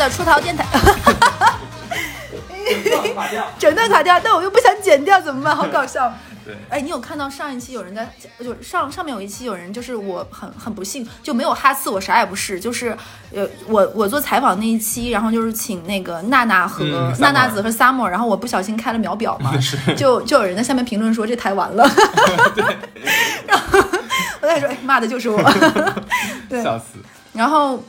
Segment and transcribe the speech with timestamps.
[0.00, 0.64] 的出逃电台，
[3.14, 3.46] 卡掉。
[3.58, 5.54] 整段卡掉，但我又不想剪掉，怎么办？
[5.54, 6.12] 好搞笑。
[6.42, 8.10] 对，哎，你有看到上一期有人在，
[8.42, 12.96] 就上上面有一期有人，就是我很很不幸就没有哈次，我啥也不是，就是
[13.34, 19.52] 呃，我我做采访那一期，然后就是请那个娜娜和、嗯娜娜子和 Summer，然后我不小心开了秒表嘛，
[19.96, 21.84] 就就有人在下面评论说这台完了，
[23.46, 23.78] 然后
[24.40, 25.38] 我在说，哎，骂的就是我，
[26.48, 26.84] 对，笑死。
[27.34, 27.82] 然后。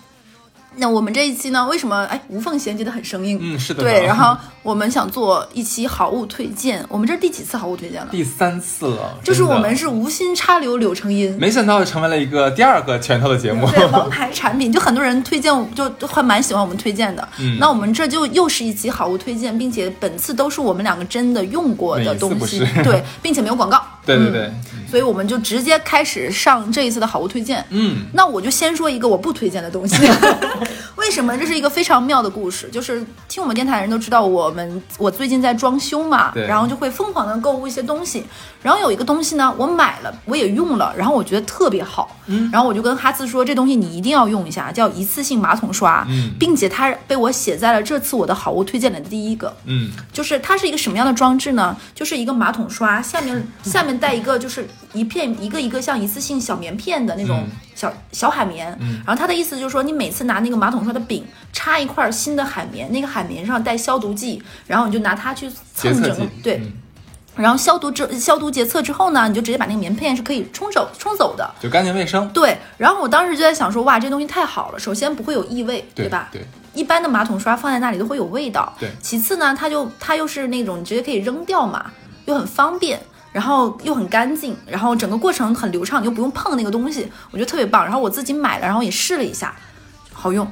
[0.78, 1.66] 那我们这一期呢？
[1.68, 3.38] 为什么哎无缝衔接的很生硬？
[3.42, 3.84] 嗯，是的。
[3.84, 8.08] 对，然后我们想做一期好物推荐，我们这是第几次好物推荐了？
[8.10, 13.70] 第三次了，就是我们是无心插柳柳成荫，没想到成为了一个第二个拳头的节目。
[13.70, 17.28] 对王牌产品，就很多人推荐，就还蛮喜欢我们推荐的。
[17.40, 23.84] 嗯那我们这就又是一期好物推荐，并且本次都是我们两个真的用过的东西对，并且没有广告。
[24.06, 24.52] 对对对，
[24.90, 27.64] 所以我们就直接开始上这一次的好物推荐。
[27.70, 29.96] 嗯，那我就先说一个我不推荐的东西。
[30.98, 31.36] 为什么？
[31.38, 38.24] 这是一个非常妙的故事，就是听我们电台的人都知道，我们我最近在装修嘛，然后就会疯狂的购物一些东西。
[38.62, 49.56] 然后有一个东西呢，我买了，我也用了，然后我觉得特别好，嗯然后我就跟哈斯说，这东西你一定要用一下，叫一次性马桶刷，嗯并且它被我写在了这次我的好物推荐里的第一个。
[49.66, 51.76] 嗯，就是它是一个什么样的装置呢？
[51.96, 58.76] 就是一个马桶刷，下面下面 带一个就是一片一个一个像一次性小棉片的那种嗯小、小海绵。
[58.80, 66.26] 嗯然后他的意思就是说，你每次拿那个马桶刷的柄插一块新的海绵，那个海绵上带消毒剂，然后你就拿它去蹭整个。
[66.44, 66.58] 对。
[66.58, 66.74] 嗯
[67.34, 71.50] 然后消毒之消毒洁厕之后呢，你就直接把那个棉片是可以冲走冲走的。
[71.62, 72.28] 就干净卫生。
[72.34, 74.78] 对，然后我当时就在想说，哇，这东西太好了。
[74.78, 76.28] 首先不会有异味，对吧？
[76.30, 78.76] 对，一般的马桶刷放在那里都会有味道。
[78.78, 81.90] 对其次呢，它就它又是那种你直接可以扔掉嘛，
[82.26, 83.02] 又很方便，
[83.32, 87.84] 然后又很干净，然后整个过程很流畅，你又不用碰那个东西，我觉得特别棒。
[87.84, 89.56] 然后我自己买了，然后也试了一下，
[90.12, 90.46] 好用。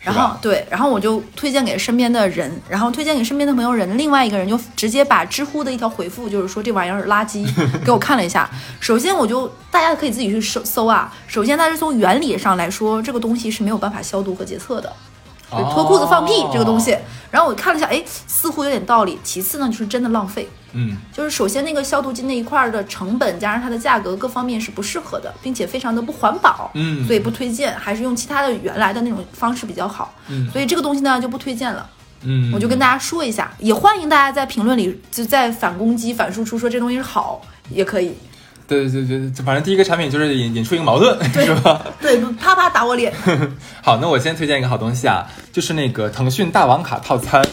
[0.00, 7.44] 然后对，然后我就推荐给身边的人，然后推荐给身边的朋友人，另外一个人就直接把知乎的一条回复，就是说这玩意儿垃圾，
[7.84, 8.48] 给我看了一下。
[8.78, 11.12] 首先我就大家可以自己去搜搜啊。
[11.26, 14.92] 首先它是从原理上来说，这个东西是没有办法消毒和洁厕的。
[15.50, 19.18] 就是脱裤子放屁这个东西哦，然后我看了一下，哎，似乎有点道理。
[19.24, 30.14] 其次呢，就是真的浪费，嗯，就是首先那个消毒剂那一块儿的成本加上它的价格各方面是不适合的，并且非常的不环保，嗯所以不推荐，还是用其他的原来的那种方式比较好。
[30.28, 31.88] 嗯所以这个东西呢就不推荐了。
[32.22, 38.12] 嗯，我就跟大家说一下，也欢迎大家在评论里就在反攻击、反输出，说这东西是好也可以。
[38.66, 41.80] 对对对对，反正第一个产品就是引引出一个矛盾，是吧？
[42.00, 43.12] 对，啪啪打我脸。
[43.80, 47.46] 好，那我先推荐一个好东西啊，就是那个腾讯大王卡套餐。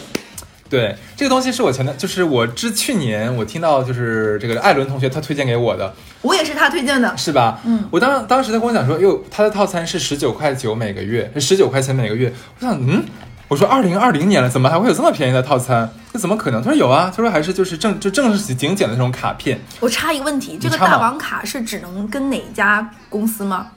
[0.68, 7.16] 对，这个东西是我前段，就是我之去年我听到就是这个艾伦同学他推荐给我的，我也是他推荐的。
[7.16, 7.60] 是吧？
[7.64, 12.32] 嗯，我当当时他跟我讲说，哟，他的套餐是十九块九每个月，十九块钱每个月。
[12.58, 13.04] 我想，嗯，
[13.46, 15.88] 我说二零二零年了，怎么还会有这么便宜的套餐？
[16.12, 16.62] 这怎么可能？
[16.62, 19.60] 他说有啊，他说还是就是正就正式精简的那种卡片。
[19.80, 23.68] 我插一个问题，这个大王卡是只能跟哪家公司吗？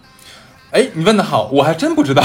[0.78, 2.22] 哎，你问的好，我还真不知道，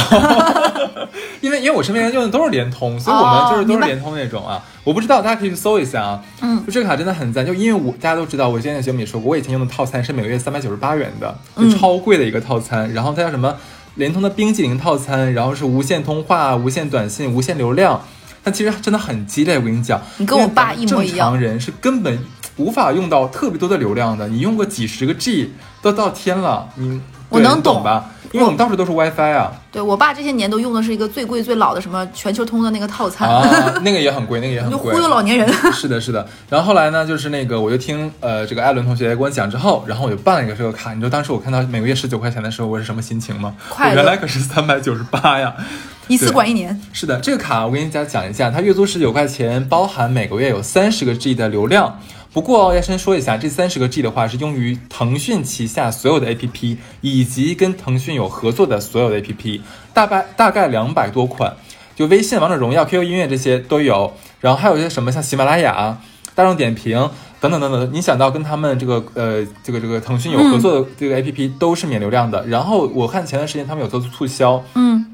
[1.40, 4.62] 因为因为我身边人用的都是联通，所以我们就是都是联通那种啊。
[4.84, 6.22] 我不知道，大家可以去搜一下啊。
[6.42, 12.92] 嗯，就这个卡真的很赞，就因为我大家都知道，我之前在节目里说过，我以前用的套餐是每个月三百九十八元的，就嗯超贵的一个套餐。
[12.92, 13.56] 然后它叫什么
[13.94, 18.02] 联通的冰激凌套餐，然后是无线通话、无线短信、无线流量。
[18.44, 22.18] 但其实真的很鸡肋，我跟你讲，你跟我爸一模一样正常人是根本
[22.58, 28.10] 无法用到特别多的流量的，你用个几十个 G 都到天了，你对我能懂懂吧？
[28.32, 35.46] 因为我们当时都是 WiFi 啊，对我爸这些年都用的是一个最贵最老的什么全球通的那个套餐，啊，那个也很贵，那个也很就贵，忽悠老年人。
[35.70, 36.26] 是的，是的。
[36.48, 40.94] 然后后来呢，就是那个，我就听呃这个艾伦同学跟我讲之后，然后我就办了一个这个卡。
[40.94, 43.54] 你知道当时我看到每个月十九块钱的时候，我是什么心情吗？
[43.68, 45.54] 快原来可是三百九十八呀。
[46.08, 51.98] 一次管一年，是的，这个卡我跟大家讲一下，它月租十九块钱，包含每个月有三十个 G 的流量。
[52.32, 59.60] 不过要先说一下，这三十个 G 的话是用于腾讯旗下所有的 APP，以及跟腾讯有合作的所有的 APP，
[59.92, 61.54] 大概大概两百多款，
[61.94, 65.98] 就微信、王者荣耀、QQ 音乐这些都有，然后还有一些什么像喜马拉雅、
[66.34, 72.46] 大众点评等等等等，你想到跟他们这个呃这个这个腾讯有合作的这个 APP 都是免流量的。
[72.46, 75.11] 然后我看前段时间他们有做促销，嗯，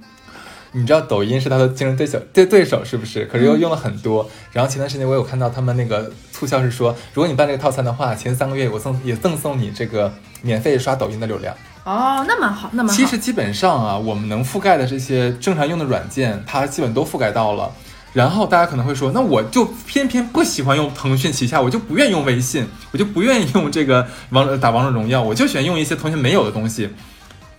[0.72, 3.24] 你知道抖音是他的竞争对手对对手是不是？
[3.26, 4.28] 可是又用了很多。
[4.52, 10.12] 然后前段时间我有看到他们那个促销是说，如果你办这个套餐的话，前三个月我赠也赠送你这个
[10.42, 11.54] 免费刷抖音的流量。
[11.84, 12.94] 哦，那蛮好，那蛮好。
[12.94, 17.72] 其实基本上啊，我们能覆盖的这些正常用的软件，它基本都覆盖到了。
[18.12, 26.90] 然后大家可能会说，那我就偏偏不喜欢用腾讯旗下，我就不愿意用微信，我就不愿意用这个王者打王者荣耀，我就喜欢用一些腾讯没有的东西。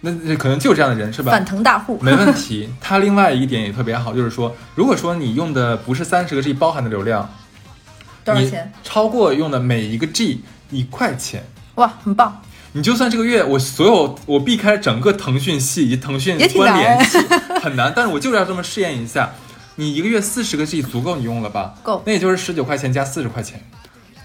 [0.02, 1.32] 那那可能就这样的人是吧？
[1.32, 2.00] 反腾大户。
[2.02, 2.70] 没问题。
[2.80, 7.30] 它另外一点也特别好，就是说，如果说你用的不是三十个 G 包含的流量，
[8.26, 8.72] 你多少钱？
[8.84, 11.46] 超过用的每一个 G 一块钱。
[11.76, 12.42] 哇，很棒！
[12.74, 17.18] 你就算这个月我所有我避开整个腾讯系以及腾讯关联难系
[17.64, 19.32] 很难，但是我就是要这么试验一下。
[19.76, 21.74] 你一个月四十个 G 足够你用了吧？
[21.82, 23.60] 够那也就是十九块钱加四十块钱。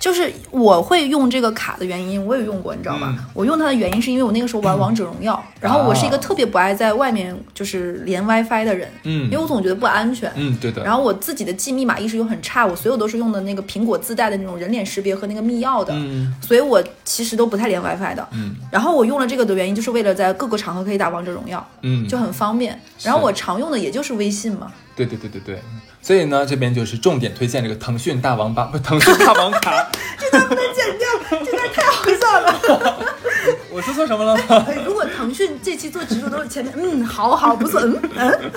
[0.04, 3.14] 就是我会用这个卡的原因，我也用过，你知道吧？
[3.16, 10.30] 嗯我用它的原因是因为我那个时候玩 王者荣耀，然后我是一个特别不爱在外面就是连 WiFi 的人，嗯因为我总觉得不安全。
[10.34, 10.84] 嗯，对的。
[10.84, 18.28] 然后我自己的记密码意识又很差，我所有都是用的那个苹果自带的那种人脸识别和那个密钥的，嗯所以我其实都不太连 WiFi 的。
[18.32, 22.78] 嗯然后我用了这个的原因，就是为了在各个场合可以打王者荣耀，嗯，就很方便。
[23.02, 25.58] 然后我常用的也就是微信嘛，对对对对对。
[26.04, 29.90] 所以呢，这边就是重点推荐这个腾讯大王八， 不，腾讯大王卡。
[30.20, 33.14] 这段不能剪掉，这段太好笑了。
[33.72, 34.66] 我说错什么了吗？
[34.68, 38.52] 哎如果腾讯这期做植入都是前面，嗯，好好不错，嗯嗯，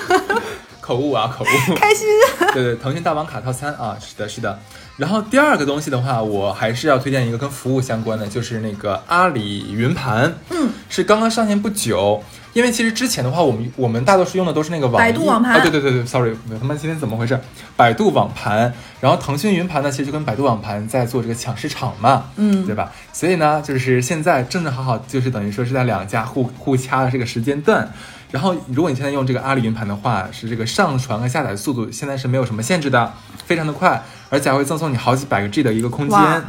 [0.81, 1.75] 口误啊，口误。
[1.75, 2.05] 开心。
[2.53, 4.59] 对对，腾讯大王卡套餐啊，是的，是的。
[4.97, 12.21] 然后第二个东西的话，我还是要推荐一个跟服务相关的，就是那个阿里云盘，嗯，是刚刚上线不久。
[12.57, 17.39] 因为其实之前的话，我们我们大多数用的都是那个百度网盘啊，对对对对，sorry，我他妈今天怎么回事？
[17.75, 22.91] 百度网盘，然后腾讯云盘呢，其实就跟百度网盘在做这个抢市场嘛，嗯对吧？
[23.13, 27.87] 所以呢，就是现在正正好好，就是等于说是在两家互互掐的这个时间段。
[28.31, 33.13] 然后，如果你现在用这个阿里云盘的话，是这个上传和下载速度现在是没有什么限制的，
[33.45, 36.43] 非常的快，而且还会赠送你好几百个 G 的一个空间。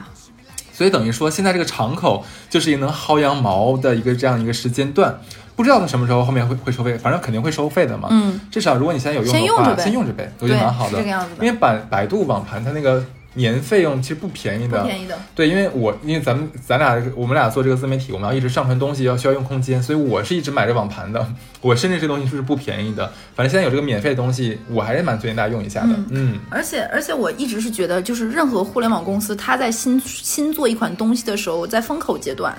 [0.72, 5.18] 所以等于说，现在这个敞口就是一个能薅羊毛的一个这样一个时间段，
[5.58, 8.06] 不知道它什么时候后面会会收费，反正肯定会收费的嘛。
[8.12, 10.98] 嗯，至少如果你现在有用的话，先用着呗我觉得蛮好的。
[10.98, 15.18] 这个样子的因为百百度网盘它那个年费用其实不便宜的，不便宜的。
[15.34, 21.26] 对，因为我因为咱们咱俩我们俩做这个自媒体，我们要一直上传东西，要需要用空间，所以我是一直买着网盘的。
[21.60, 25.90] 我甚至这东西是不便宜的，反正现在有这个免费的东西，我还是蛮推荐大家用一下的。
[26.10, 32.56] 嗯而且而且我一直是觉得，就是任何互联网公司，它在新新做一款东西的时候，在风口阶段，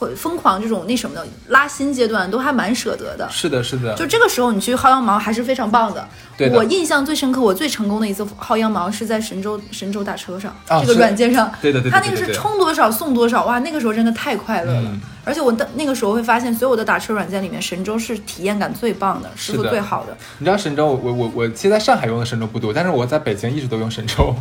[0.00, 3.28] 会疯狂这种那什么的拉新阶段，都还蛮舍得的。
[3.30, 6.08] 是的，是的，就这个时候，你去薅羊毛还是非常棒的。
[6.36, 11.52] 对的我印象最深刻，我最成功的一次薅羊毛是在神州神州打车上、这个软件上。
[11.60, 14.82] 对的对的它那个是充多少送多少，哇，那个时候真的太快乐了。
[14.86, 24.34] 嗯而且我的那个时候会发现，所有的打车软件里面，神州是体验感最棒的，是的最好的，你知道神州，我我我我其实在上海用的神州不多，但是我在北京一直都用神州，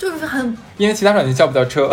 [0.00, 1.90] 就是很因为其他软件叫不到车。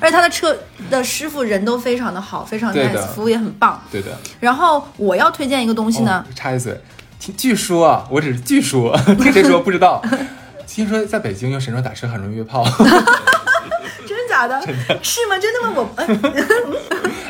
[0.00, 0.54] 而且他的车
[0.90, 3.80] 的师傅人都非常的好，非常 nice，服务也很棒。
[3.92, 4.08] 对的。
[4.40, 6.76] 然后我要推荐一个东西呢，哦插一嘴，
[7.20, 10.02] 听据说啊，我只是据说， 听谁说不知道。
[10.66, 12.64] 听说在北京用神州打车很容易约炮。
[14.04, 14.60] 真的假的？
[15.02, 15.38] 是吗？
[15.38, 15.72] 真的吗？
[15.76, 16.06] 我，呃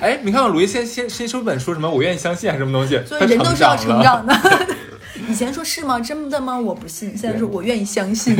[0.00, 3.00] 哎，你看看鲁豫先先先说本书什么，我愿意相信还是什么东西？
[3.06, 3.76] 所以人都是要。
[3.76, 4.34] 成长的。
[5.28, 6.00] 以前说是吗？
[6.00, 6.58] 真的吗？
[6.58, 7.16] 我不信。
[7.16, 8.34] 现在说我愿意相信。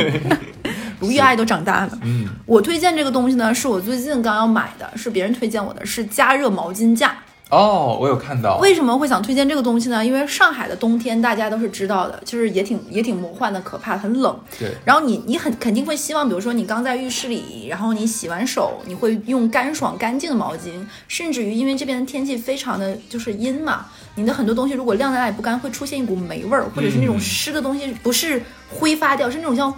[1.02, 1.99] 卢玉爱都长大了。
[2.02, 7.19] 嗯，我推荐这个东西呢，是我最近刚要买的，是别人推荐我的，是加热毛巾架。
[7.50, 8.56] 哦，我有看到。
[8.62, 10.02] 为什么会想推荐这个东西呢？
[10.02, 14.34] 因为上海的冬天大家都是知道的，就是也挺也挺魔幻的，可怕，很冷。
[14.58, 20.70] 对，然后你你很肯定会希望，比如说你刚在浴室里，然后你洗完手，你会用干爽干净的毛巾，
[21.08, 23.84] 甚至于因为这边的天气非常的就是阴嘛，
[24.15, 29.70] 你的很多东西如果晾在那里不干，会出现一股霉味儿，或者是那种嗯湿的东西不是挥发掉，是那种像。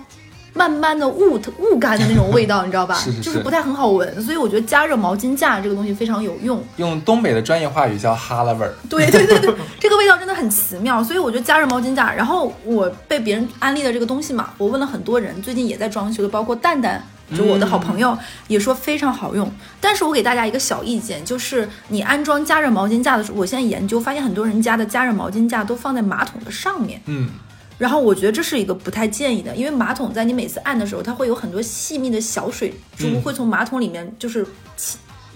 [0.54, 2.94] 慢慢的雾雾干的那种味道， 你知道吧？
[2.94, 6.62] 是是就是不太很好闻，所以我觉得加热毛巾架这个东西非常有用。
[6.76, 8.72] 用东北的专业话语叫哈拉味儿。
[8.88, 12.12] 对对对对，这个味道真的很奇妙，所以我觉得加热毛巾架。
[12.12, 17.04] 然后我被别人安利的这个东西嘛，我问了很多人，最近也在装修的，包括蛋蛋。
[17.34, 18.16] 就我的好朋友
[18.48, 27.30] 也说非常好用，但是我给大家一个小意见，就是你安装加热毛巾架的时候，我现在研究发现很多人家的加热毛巾架都放在马桶的上面，嗯，
[27.76, 33.20] 然后我觉得这是一个不太建议的，因为马桶在你每次按的时候，它会有很多细密的小水珠嗯。
[33.22, 34.46] 会从马桶里面就是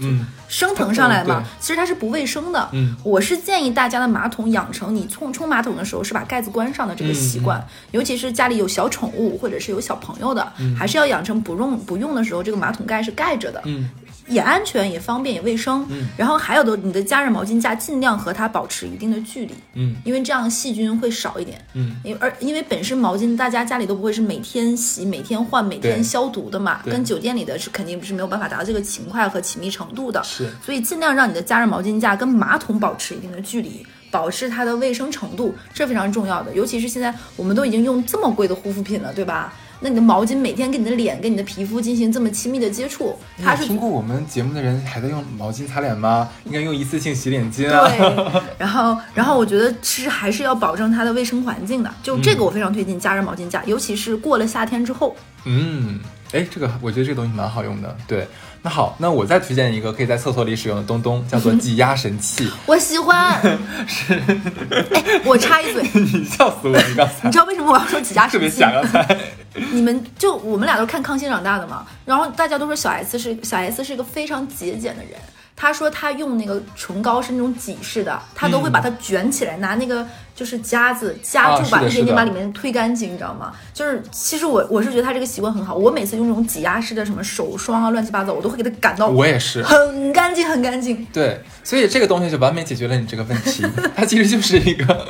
[0.00, 2.68] 嗯，升腾上来嘛对，其实它是不卫生的。
[2.73, 13.61] 嗯，我是建议大家的马桶养成你冲冲马桶的时候是把盖子关上的这个习惯，尤其是家里有小宠物或者是有小朋友的，还是要养成不用不用的时候这个马桶盖是盖着的。
[13.64, 13.90] 嗯，
[14.28, 15.87] 也安全，也方便，也卫生。
[15.90, 21.64] 嗯，然后还有的，你的加热毛巾架尽量和它保持一定的距离，嗯因为这样细菌会少一点。
[21.75, 30.23] 嗯，因为而因为本身毛巾大家家里都不会是每天洗、每天换、每天消毒的嘛，跟酒店里的是肯定是没有办法达到这个勤快和紧密程度的。
[30.25, 33.87] 是所以尽量让你的加热毛巾架跟马桶保持一定的距离。
[34.11, 36.50] 保持它的卫生程度，这非常重要的。
[36.54, 39.52] 尤其是现在我们都已经用这么贵的护肤品了，对吧？
[39.80, 46.28] 那你的毛巾每天跟你的脸、跟你的皮肤进行这么亲密的接触，他是听过我们节目的人还在用毛巾擦脸吗？
[46.44, 47.88] 应该用一次性洗脸巾啊。
[47.88, 55.14] 对， 然后然后我觉得其实还是要保证它的卫生环境的，就这个我非常推荐加热毛巾架，尤其是过了夏天之后。
[55.44, 56.00] 嗯，
[56.32, 57.97] 哎，这个我觉得这个东西蛮好用的。
[58.06, 58.26] 对，
[58.62, 62.50] 那好，那我再推荐一个可以在厕所里使用的东东，叫做挤压神器。
[62.66, 63.40] 我喜欢，
[63.86, 64.14] 是，
[64.92, 66.76] 哎，我插一嘴，你笑死我！
[66.88, 68.36] 你刚才你知道为什么我要说挤压神器？
[68.36, 69.18] 特别想刚才。
[69.72, 75.12] 你们就我们俩都是看康熙长大的嘛，然后大家都说小 S 是小 S 是一个非常节俭的人。
[75.60, 83.52] 他说他用那个唇膏是那种挤式的，他都会把它卷起来，拿那个就是夹子夹住，把一点点把里面推干净，你知道吗？
[83.74, 91.04] 就是其实我我是觉得他这个习惯很好，我每次用这种挤压式的什么手霜啊，乱七八糟，我都会给它赶到我也是很干净很干净。
[91.12, 93.66] 对，所以这个东西就完美解决了你这个问题。
[93.96, 95.08] 它其实就是一个，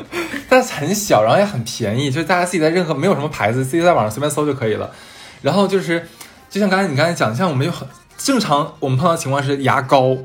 [0.49, 4.90] 它很小，然后也很便宜，就是大家自己在任何没有什么牌子，自己在网上随便搜就可以了。
[5.43, 6.09] 然后就是，
[6.49, 7.87] 就像刚才你刚才讲，像我们有很
[8.17, 10.17] 正常我们碰到情况是牙膏。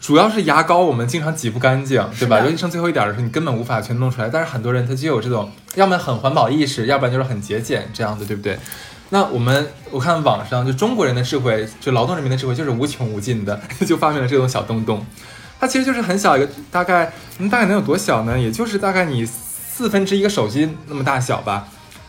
[0.00, 2.40] 主要是牙膏，我们经常挤不干净，对吧？
[2.40, 4.28] 尤其剩最后一点的时候，你根本无法全弄出来。
[4.28, 8.58] 但是很多人他就有这种，要么很环保意识，要不然就是很节俭这样子，对不对？
[9.10, 15.04] 那我们我看网上就中国人的智慧，就劳动人民的智慧就是无穷无尽的，就发明了这种小洞洞。
[15.58, 18.38] 它其实就是很小一个，大概嗯大概能有多小呢？
[18.38, 21.66] 也就是大概你四分之一个手机那么大小吧。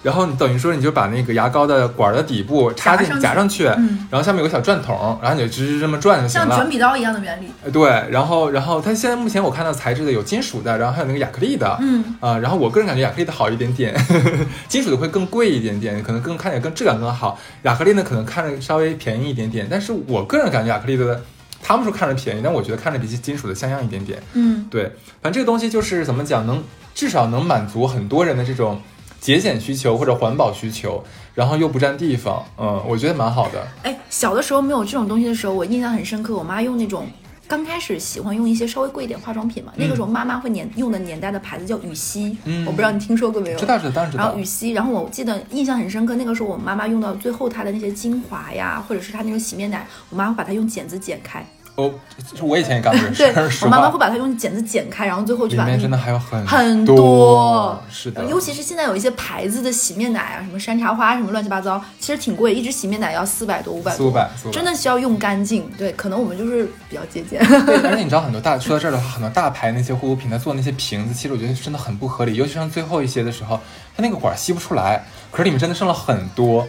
[0.08, 7.48] 然后你等于说，你就把那个牙膏的管的底部插进夹上去，然后下面有个小转筒，然后你就直直这么转就行了，像卷笔刀一样的原理。
[7.74, 13.94] 对，然后然后它现在目前我看到材质的有金属的，然后还有那个亚克力的，嗯啊，然后我个人感觉亚克力的好一点点，
[14.70, 17.38] 金属的会更贵一点点，可能更看起来更质感更好。
[17.64, 21.22] 亚克力呢可能看着稍微便宜一点点，但是我个人感觉亚克力的，
[21.62, 24.24] 他们说看着便宜，但我觉得看着比起金属的像样一点点。
[24.36, 24.84] 嗯，对，
[25.22, 26.64] 反正这个东西就是怎么讲，能
[26.96, 28.82] 至少能满足很多人的这种。
[29.20, 33.68] 节俭需求或者环保需求，然后又不占地方，嗯，我觉得蛮好的。
[33.84, 36.36] 哎，小的时候没有这种东西的时候，我印象很深刻。
[36.36, 37.08] 我妈用那种
[37.48, 43.58] 刚开始喜欢用一些稍微贵一点化妆品嘛，那个时候妈妈会年用的年代的牌子叫羽西，嗯，我不知道你听说过没有？
[43.58, 44.24] 知道是当然知道。
[44.24, 51.46] 然后羽西，然后我记得印象很深刻，那个时候我妈妈用到最后她的那些精华呀，或者是她那种洗面奶，我妈会把它用剪子剪开。
[51.78, 51.94] 哦，
[52.42, 53.32] 我以前也干过这事。
[53.32, 58.26] 对，我妈妈会把它用剪子剪开，然后最后去把里面真的还有很很多，是的。
[58.26, 65.70] 尤其是现在有一些牌子的洗面奶啊，什么山茶花什么乱七八糟，其实挺贵，一支洗面奶要四百多、五百多，四五百，真的需要用干净。
[65.78, 67.40] 对，可能我们就是比较节俭。
[67.68, 72.34] 对， 而且你知道很多大说到这儿的话，很多大牌那些护肤品，它做那些瓶子，其实我觉得真的很不合理。
[72.34, 73.60] 尤其像最后一些的时候，
[73.96, 76.68] 它那个管吸不出来，可是里面真的剩了很多。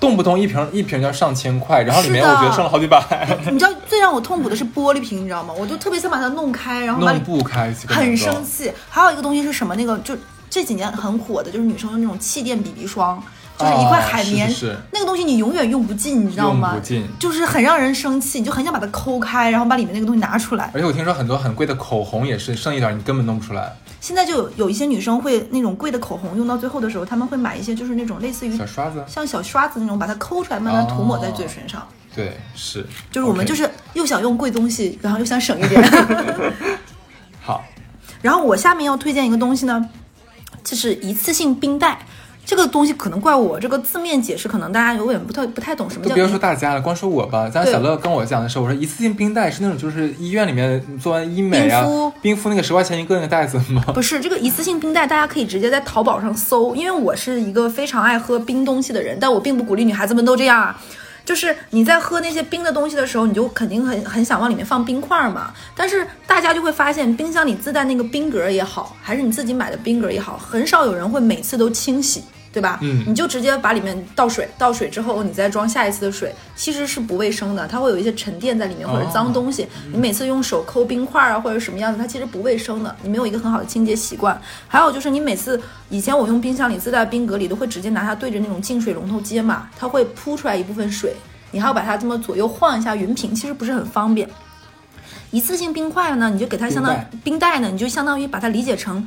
[0.00, 3.02] 动不动一瓶一瓶要上千块，然后里面我觉得剩了好几百。
[3.50, 5.52] 你知道最让我痛苦的是玻璃瓶，你知道吗？
[5.58, 8.72] 我就特别想把它弄开，然后弄不开，很生气。
[8.88, 9.74] 还有一个东西是什么？
[9.74, 10.16] 那个就
[10.48, 13.22] 这几年很火的，就是女生用那种气垫 BB 霜，
[13.58, 16.70] 就是一块海绵，是那个东西你永远用不尽，你知道吗？
[16.70, 20.70] 用不尽，就是很让人生气，你就很想把它抠开，然后把里面那个东西拿出来。
[20.72, 23.72] 而且我听说很多很贵的口红也是剩一点，你根本弄不出来。
[24.00, 31.84] 现在就有有一些女生会那种贵的口红用到最后的时候，他们会买一些就是那种类似于小刷子，像小刷子那种，把它抠出来，慢慢涂抹在嘴唇上。
[32.14, 35.82] 对，是，就是我们就是又想用贵东西，然后又想省一点。
[37.42, 37.64] 好，
[38.22, 39.88] 然后我下面要推荐一个东西呢，
[40.62, 41.98] 就是一次性冰袋。
[42.48, 46.14] 这个东西可能怪我这个字面解释，可能大家有点不太不太懂什么叫。
[46.14, 47.46] 别说大家了，光说我吧。
[47.46, 51.84] 咱小乐跟我讲的时候，我说一次性冰袋是那种就是医院里面做完医美啊，
[52.22, 53.82] 冰敷那个十块钱一个那个袋子吗？
[53.92, 60.80] 不是，这个一次性冰袋大家可以直接在淘宝上搜，因为我是一个非常爱喝冰东西的人，但我并不鼓励女孩子们都这样啊。
[61.26, 65.52] 就是你在喝那些冰的东西的时候，你就肯定很很想往里面放冰块嘛。
[65.76, 72.24] 但是大家就会发现，冰箱里自带那个冰格也好，还是你自己买的冰格也好，很少有人会每次都清洗。
[72.52, 72.78] 对吧？
[72.82, 79.68] 嗯，你就直接把里面倒水，倒水之后你再装下一次的水，其实是不卫生的，它会有一些沉淀在里面或者脏东西。
[79.92, 84.40] 你每次用手抠冰块啊或者什么样子，它其实不卫生的，你没有一个很好的清洁习惯。
[84.66, 91.14] 还有就是你每次以前我用冰箱里自带冰格里都会直接拿它对着那种净水龙头接嘛，它会扑出来一部分水，
[91.50, 94.28] 你还要把它这么左右晃一下匀平，其实不是很方便。
[95.30, 99.06] 一次性冰块呢，你就给它相当冰袋呢，你就相当于把它理解成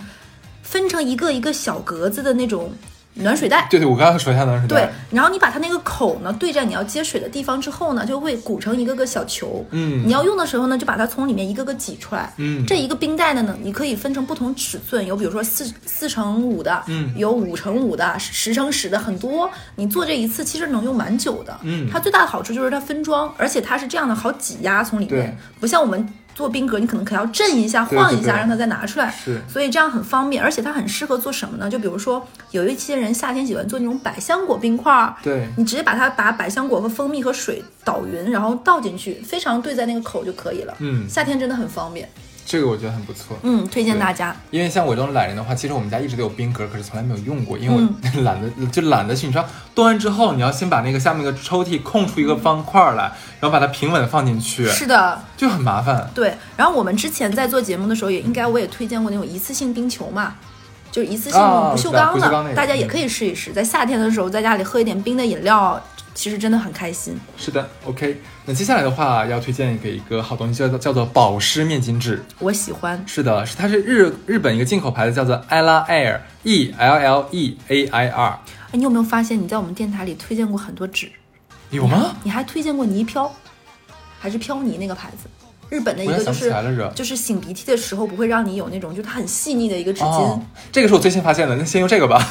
[0.61, 2.71] 分成一个一个小格子的那种。
[3.13, 4.75] 暖水袋，对对，我刚刚说一下暖水袋。
[4.75, 9.65] 对，然后你把它那个口呢对着你要接水的地方之后呢，就会鼓成一个个小球。
[9.71, 12.33] 嗯，你要用的时候呢，就把它从里面一个个挤出来。
[12.37, 19.49] 嗯，这一个冰袋的呢，你可以分成不同尺寸，有比如说四四乘五的，嗯，有五乘五的，十乘十的，很多。
[19.75, 21.59] 你做这一次其实能用蛮久的。
[21.63, 29.11] 嗯，它最大的好处就是它分装，而且它是这样的，好挤压从里面，不像我们做冰格，你可能可要震一下、晃一下，让它再拿出来。
[29.11, 31.69] 是所以这样很方便，而且它很适合做什么呢？
[31.69, 40.73] 就比如说有一些人夏天喜欢做那种百香果冰块儿，对，你直接把它把百香果和蜂蜜和水倒匀，然后倒进去，非常对在那个口就可以了。
[40.79, 42.09] 嗯，夏天真的很方便，
[42.51, 43.37] 这个我觉得很不错。
[43.43, 44.35] 嗯，推荐大家。
[44.49, 49.25] 因为像我这种懒人的话，其实我们家一直都有冰格，可是从来没有用过，因为我嗯 懒得、就懒得去。
[49.27, 53.03] 你知道，冻完之后，你要先把那个下面那个抽屉空出一个方块儿来，
[53.39, 56.11] 然后把它平稳的放进去，是的，就很麻烦。
[56.13, 56.35] 对。
[56.57, 60.35] 然后我们之前在做节目的时候，也应该我也推荐过那种一次性冰球嘛。
[60.91, 63.53] 就是一次性哦不锈我知道钢的，不锈钢那个大家也嗯可以试一试。
[63.53, 65.81] 在夏天的时候，在家里喝一点冰的饮料，
[66.13, 67.19] 其实真的很开心。
[67.37, 68.21] 是的，OK。
[68.45, 72.23] 那接下来的话，要推荐给一个好东西，叫做叫做保湿面巾纸。
[72.39, 78.39] 我喜欢，是的，是它是日日本一个进口牌子，叫做 Ella Air，E L L E A I R，
[78.71, 81.11] 哎，你有没有发现你在我们电台里推荐过很多纸？
[81.69, 82.15] 有吗？
[82.23, 83.31] 你还推荐过泥飘，
[84.19, 85.29] 还是飘泥那个牌子？
[85.69, 86.53] 日本的一个就是
[86.93, 90.07] 就是擤鼻涕的时候不会让你有那种，就是它很细腻的一个纸巾。
[90.07, 92.21] 哦，这个是我最新发现的，那先用这个吧。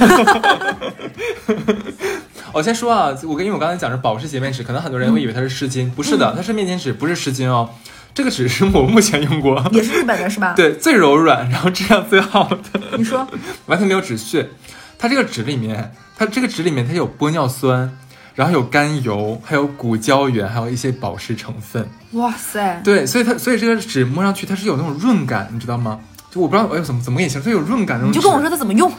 [2.53, 7.69] 我先说啊，我跟因为我刚才讲是保湿洁面纸，可能很多人会以为它是湿巾，不是的，它是面巾纸，不是湿巾哦。
[8.13, 10.55] 这个纸是我目前用过，也是日本的是吧？
[10.57, 13.27] 对，最柔软，然后质量最好的，你说
[13.67, 14.51] 完全没有纸屑。
[14.99, 17.97] 它这个纸里面，它这个纸里面它有玻尿酸，
[18.35, 21.89] 然后有甘油，还有骨胶原，还有一些保湿成分。
[22.13, 26.01] 哇塞，对，所以它所以这个纸摸上去它是有那种润感，你知道吗？
[26.31, 28.19] 就我不知道哎怎么怎么给你形容，它有润感那种纸。
[28.19, 28.93] 你就跟我说它怎么用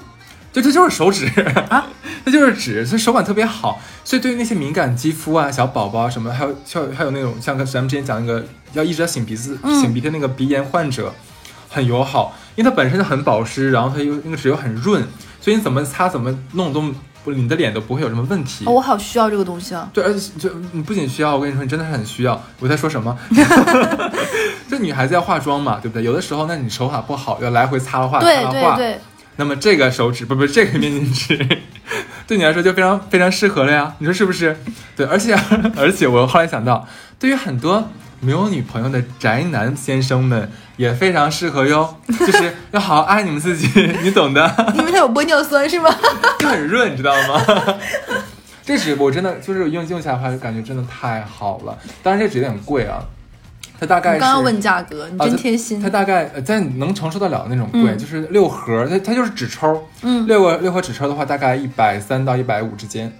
[0.53, 1.27] 对，这就是手指
[1.69, 1.87] 啊，
[2.25, 3.79] 这就是纸，所以手感特别好。
[4.03, 11.13] 所以对于那些敏感肌肤啊、小宝宝啊什么，还有还有还有那种像跟咱们之前讲那个要一直在擤鼻子、嗯擤鼻涕那个鼻炎患者，
[11.69, 15.01] 很友好，因为它本身就很保湿，然后它又那个纸又很润，
[15.39, 16.83] 所以你怎么擦怎么弄都
[17.23, 18.65] 不，你的脸都不会有什么问题。
[18.65, 19.87] 哦，我好需要这个东西啊！
[19.93, 22.41] 对，而且就你不仅需要，我跟你说，你真的是很需要。
[22.59, 23.15] 我在说什么？
[24.69, 26.03] 就女孩子要化妆嘛，对不对？
[26.03, 28.75] 有的时候，那你手法不好，要来回擦画，对擦画。
[28.75, 29.01] 对对，
[29.41, 31.35] 那么这个手指不不这个面巾纸，
[32.27, 34.55] 对你来说就非常非常适合了呀，你说是不是？
[34.95, 35.35] 对，而且
[35.75, 43.67] 而且我后来想到，对于很多没有女朋友的宅男先生们也非常适合哟，就是要好好爱你们自己，
[44.03, 45.89] 你懂的，因为它有玻尿酸是吗？
[46.37, 47.43] 就很润，你知道吗？
[48.63, 51.75] 这纸我真的就是用用下来的话，就感觉真的太好了。
[52.03, 53.03] 当然这纸有点贵啊，
[53.81, 55.89] 它大概是我刚刚问价格，你真贴心它。
[55.89, 63.11] 大概呃在能承受得了那种贵，嗯就是六盒，它它就是纸抽，嗯，六个六盒纸抽的话，大概一百三到一百五之间。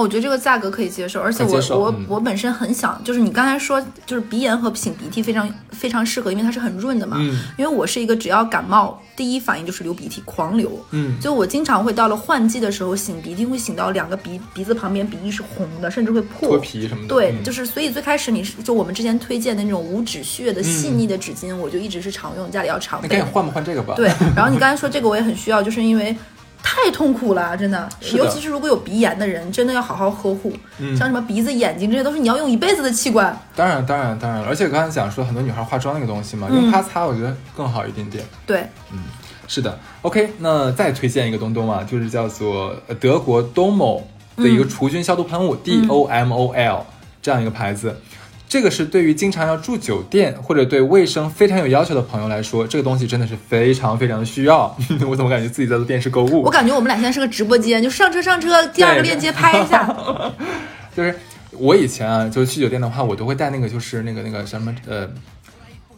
[0.00, 7.18] 哦，我觉得这个价格可以接受，而且我我嗯我本身很想，就是你刚才说，就是鼻炎和擤鼻涕非常非常适合，因为它是很润的嘛。
[7.20, 10.82] 嗯因为我是一个只要感冒，第一反应就是流鼻涕，狂流。
[10.92, 17.08] 嗯，就我经常会到了换季的时候擤鼻涕，会擤到两个鼻鼻子旁边鼻翼是红的，甚至会破脱皮什么的。
[17.08, 23.32] 对，嗯就是所以最开始你是就我们之前推荐的那种无纸屑的细腻的纸巾，我就一直是常用，家里要常备那赶紧。
[23.32, 23.94] 换不，换这个吧。
[23.96, 26.16] 对，然后你刚才 说这个我也很需要，就是因为
[26.62, 28.16] 太痛苦了，真的，的。
[28.16, 30.52] 尤其是如果有鼻炎的人，真的要好好呵护。
[30.78, 30.96] 嗯。
[30.96, 33.36] 像什么鼻子、眼睛这些都是你要用一辈子的器官。
[33.56, 36.56] 当然当然当然，而且刚才讲说很多女孩化妆那个东西嘛，嗯。
[36.62, 38.24] 用它擦我觉得更好一点点。
[38.46, 38.98] 对，嗯
[39.48, 44.02] 是的，OK，那再推荐一个东东啊，就是叫做呃德国 Domo
[44.36, 46.86] 的一个除菌消毒喷雾、D O M O L
[47.20, 48.00] 这样一个牌子。
[48.50, 54.76] 这个是对于经常要住酒店或者对卫生非常有要求的朋友来说，这个东西真的是非常非常的需要。
[55.08, 56.42] 我怎么感觉自己在做电视购物？
[56.42, 59.86] 我感觉我们俩现在是个直播间，就上车上车，第二个链接拍一下。
[60.96, 61.14] 就是
[61.52, 65.08] 我以前啊，就是去酒店的话，我都会带那个，就是那个那个什么呃，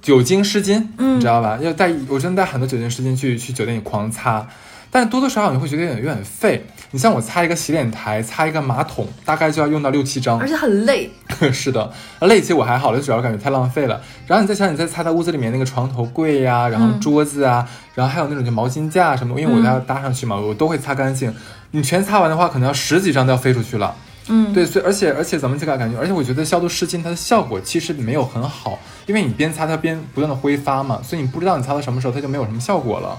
[0.03, 1.59] 酒精湿巾，嗯你知道吧？
[1.62, 4.47] 要带，我真的带很多酒精湿巾去去酒店里狂擦，
[4.91, 6.67] 但是多多少少你会觉得有点有点费。
[6.91, 10.47] 你像我擦一个洗脸台，擦一个马桶，大概就要用到六七张而。
[10.47, 11.11] 且很累，
[11.50, 14.00] 是的，累其实我还好了，主要感觉太浪费了。
[14.26, 21.35] 然后你再想，你再擦到屋子里面那个床头柜呀、然后嗯桌子啊，然后还有那种就毛巾架什么，因为我要搭上去嘛，我都会擦干净。
[21.70, 23.94] 你全擦完的话，可能要十几张都要飞出去了。
[24.28, 33.18] 嗯，对，所以而且而且咱们这个感觉，而且我觉得消毒湿巾它的效果其实没有很好，因为你边擦它边不断的挥发嘛，所以你不知道你擦到什么时候它就没有什么效果了。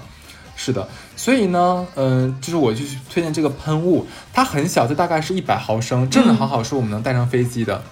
[0.56, 7.82] 是的，所以呢，嗯、就是我就去推荐这个喷雾，它很小，就大概是一百毫升，正正好好是我们能带上飞机的。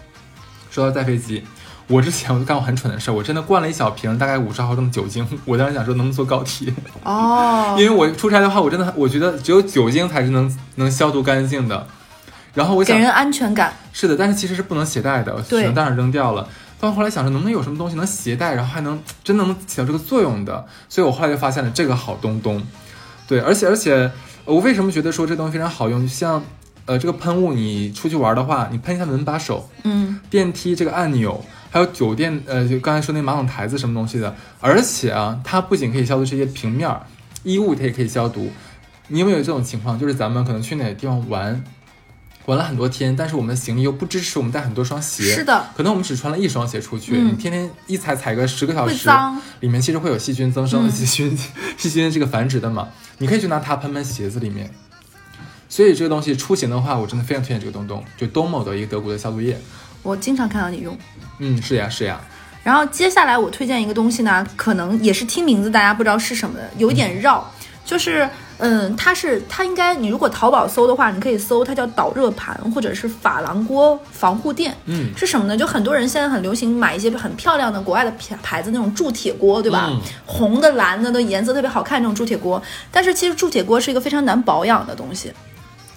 [0.73, 1.45] 说到带飞机，
[1.87, 6.73] 我之前我就干过很蠢的事儿，我真的灌了一小瓶大概五十毫升的酒精，我当时想说能不能坐高铁，
[7.05, 11.87] 哦因，为我出差的话，我真的我觉得只有酒精才是能能消毒干净的。
[12.55, 13.75] 然后我想给人安全感。
[13.93, 16.49] 是的，但是其实是不能携带的，只能当场扔掉了。
[16.81, 22.63] 但后来想着能不能有什么东西能携带，然后还能真的能起到这个作用的，所以我后来就发现了这个好东东。
[23.29, 24.11] 对，而且而且，
[24.45, 26.03] 呃我为什么觉得说这东西非常好用？
[26.03, 26.43] 就像
[26.87, 37.07] 呃这个喷雾，你出去玩的话，你喷一下门把手、嗯，电梯这个按钮，还有酒店，呃，就刚才说那马桶台子什么东西的，而且啊，它不仅可以消毒这些平面儿，
[37.45, 38.51] 衣物它也可以消毒。
[39.09, 39.99] 你有没有这种情况？
[39.99, 41.63] 就是咱们可能去哪个地方玩，
[42.47, 45.35] 玩了很多天，但是我们的行李又不支持我们带很多双鞋。
[45.35, 49.09] 是的，可能我们只穿了一双鞋出去，嗯你天天一踩踩个十个小时。
[49.61, 51.39] 里面其实会有细菌增生、嗯 细菌
[51.77, 52.89] 细菌这个繁殖的嘛。
[53.19, 54.69] 你可以去拿它喷喷鞋子里面。
[55.73, 59.59] 所以这个东西出行的话，我真的非常推荐这个东东，就 Domo 的一个德国的消毒液。
[60.03, 60.95] 我经常看到你用。
[61.39, 62.21] 嗯，是呀是呀，
[62.63, 67.51] 然后接下来我推荐一个东西呢，可能也是听名字大家不知道是什么的，有一点绕，
[67.87, 74.77] 就是嗯，它是它应该你如果淘宝搜的话，你可以搜它叫导热盘或者是珐琅锅防护垫。
[74.85, 75.57] 嗯，是什么呢？
[75.57, 79.87] 就很多人现在很流行买一些很漂亮的国外的牌牌子那种铸铁锅，对吧？
[79.91, 85.33] 嗯红的、蓝的都颜色特别好看那种铸铁锅，但是其实铸铁锅是一个非常难保养的东西。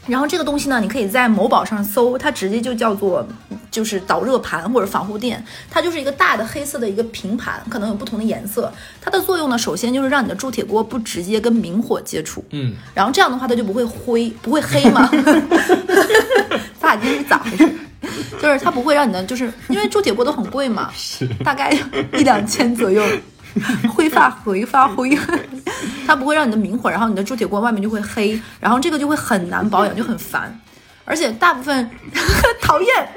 [0.08, 3.26] 然后这个东西呢，你可以在某宝上搜，它直接就叫做
[3.72, 8.72] 就是导热盘或者防护垫，它就是一个大的黑色的一个平盘，可能有不同的颜色。
[9.02, 15.10] 它的作用呢，首先就是让你的铸铁锅不直接跟明火接触，嗯，然后这样的话它就不会灰，不会黑嘛。
[16.80, 17.70] 咱俩今天是咋回事？
[18.40, 21.76] 就是它不会让你的，就是因为铸铁锅都很贵嘛，是大概
[22.14, 23.04] 一两千左右，
[23.94, 25.18] 挥发挥发灰，
[26.06, 30.60] 它不会让你的明火，然后你的铸铁锅外面就会黑，然后这个就会很难保养，就很烦。
[31.06, 31.90] 而且大部分
[32.62, 33.10] 讨厌，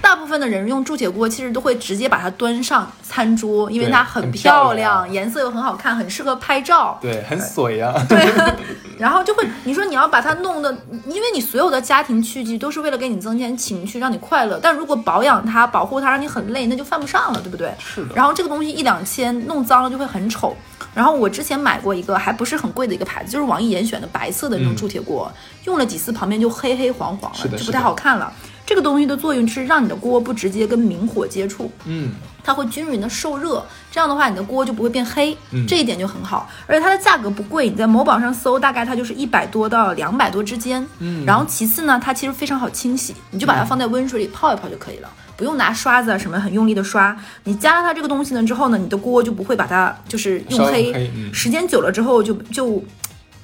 [0.00, 6.98] 大部分的人用铸铁锅其实都会直接把它端上餐桌，因为它很很漂漂亮亮，颜色又很好看，很适合拍照。
[7.00, 8.18] 对，很水呀、对，
[8.98, 14.58] 然后就会你说你要把它弄的，因为你所有的家庭器具都是为了给你增添情趣，让你快乐。
[14.62, 17.72] 但如果保养它、保护它，让你很累，那就犯不上了，对不对？
[17.78, 20.56] 是的然后这个东西一两千，弄脏了就会很丑。
[20.94, 25.30] 然后我之前买过一个还不是很贵的一个牌子，就是网易严选的白色的那种嗯铸铁锅，
[25.64, 28.32] 用了几次旁边就黑黑黄黄了，就不太是的是的好看了。
[28.68, 32.10] 这个东西的作用是让你的锅不直接跟明火接触，嗯，
[32.44, 36.50] 它会均匀的受热，这样的话你的锅就不会变黑，嗯这一点就很好。
[36.66, 40.86] 而且它的价格不贵，你在某宝上搜，大概它就是一百多到两百多之间。
[40.98, 45.08] 嗯然后其次呢，它其实非常好清洗，你就把它放在温水里泡一泡就可以了。
[45.34, 52.84] 不用拿刷子啊什么很用力的刷，你加了它这个东西呢之后呢，你的锅就不会把它就是用黑，黑嗯时间久了之后就就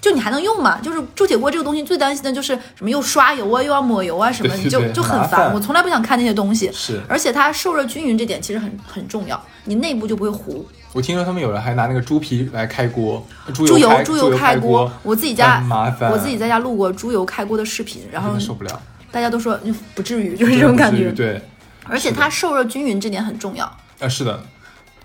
[0.05, 0.79] 就你还能用吗？
[0.83, 5.51] 就是铸铁锅这个东西最担心的就是什么又刷油啊，又要抹油啊什么，你就就很烦。
[5.55, 6.71] 我从来不想看那些东西。
[6.75, 10.69] 是而且它受热均匀这点其实很很重要，你内部就不会糊。
[10.93, 21.11] 我听说他们有人还拿那个猪皮来开锅，猪猪油猪油开锅，我自己家麻烦我自己在家录过猪油开锅的视频，然后受不了，大家都说嗯不至于，就是这种感觉。
[21.13, 21.41] 对，
[21.89, 23.65] 而且它受热均匀这点很重要。
[24.01, 24.45] 啊，是的，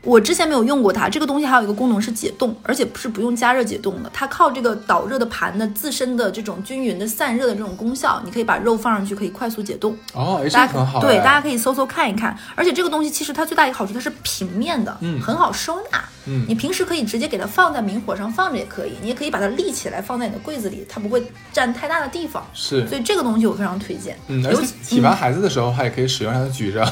[0.02, 4.10] 我之前没有用过它，这个东西还有一个功能是解冻，而且是不用加热解冻的。
[4.14, 9.96] 它靠这个导热的盘的自身的这种均匀的散热的这种功效，你可以把肉放上去，可以快速解冻。
[10.14, 12.38] 哦，哎，这大家个很好哎，对，大家可以搜搜看一看。
[12.56, 16.04] 而且这个东西其实它最大一个好处，它是平面的，嗯很好收纳。
[16.30, 22.46] 嗯你平时可以直接给它放在明火上放着也可以，你也可以把它立起来放在你的柜子里，它不会占太大的地方。
[22.54, 24.16] 是，所以这个东西我非常推荐。
[24.28, 26.86] 嗯，而且尤其体完孩子的时候，还也可以使用，让他举着。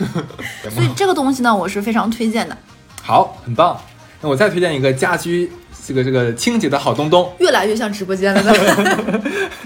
[0.68, 2.56] 所以这个东西呢，我是非常推荐的。
[3.02, 3.80] 好，很棒。
[4.20, 5.50] 那我再推荐一个家居
[5.86, 9.22] 这个这个清洁的好东东，越来越像直播间了呢。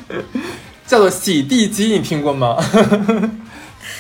[0.86, 2.62] 叫做洗地机，你听过吗？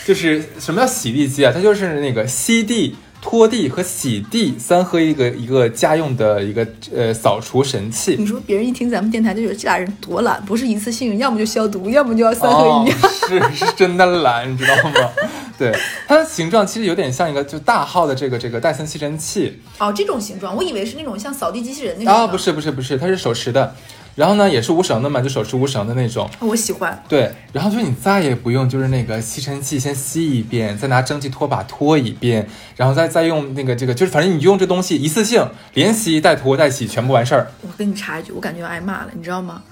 [0.06, 1.50] 就是什么叫洗地机啊？
[1.54, 2.94] 它就是那个吸地、
[3.24, 8.16] 拖地和洗地三合一个一个家用的一个呃扫除神器。
[8.18, 12.92] 你说别人一听咱们电台就觉得这俩人多懒，不是一次性， 要么就消毒，要么就要三合一。
[12.92, 15.10] 哦、是是真的懒，你知道吗？
[15.56, 15.74] 对，
[16.06, 22.12] 它的形状其实有点像一个就大号的这个这个戴森吸尘器哦，这种形状，我以为是那种像扫地机器人那种。
[22.12, 23.74] 啊，不是不是不是，它是手持的，
[24.14, 26.28] 然后呢也是无绳的嘛，就手持无绳的那种。
[26.40, 27.02] 哦，我喜欢。
[27.08, 37.50] 对，然后就是你再也不用就是那个吸尘器先吸一遍，再拿蒸汽拖把拖一遍，然后再再用那个这个，就是反正你用这东西一次性连吸带拖带洗全部完事儿。
[37.62, 39.62] 我跟你插一句，我感觉要挨骂了，你知道吗？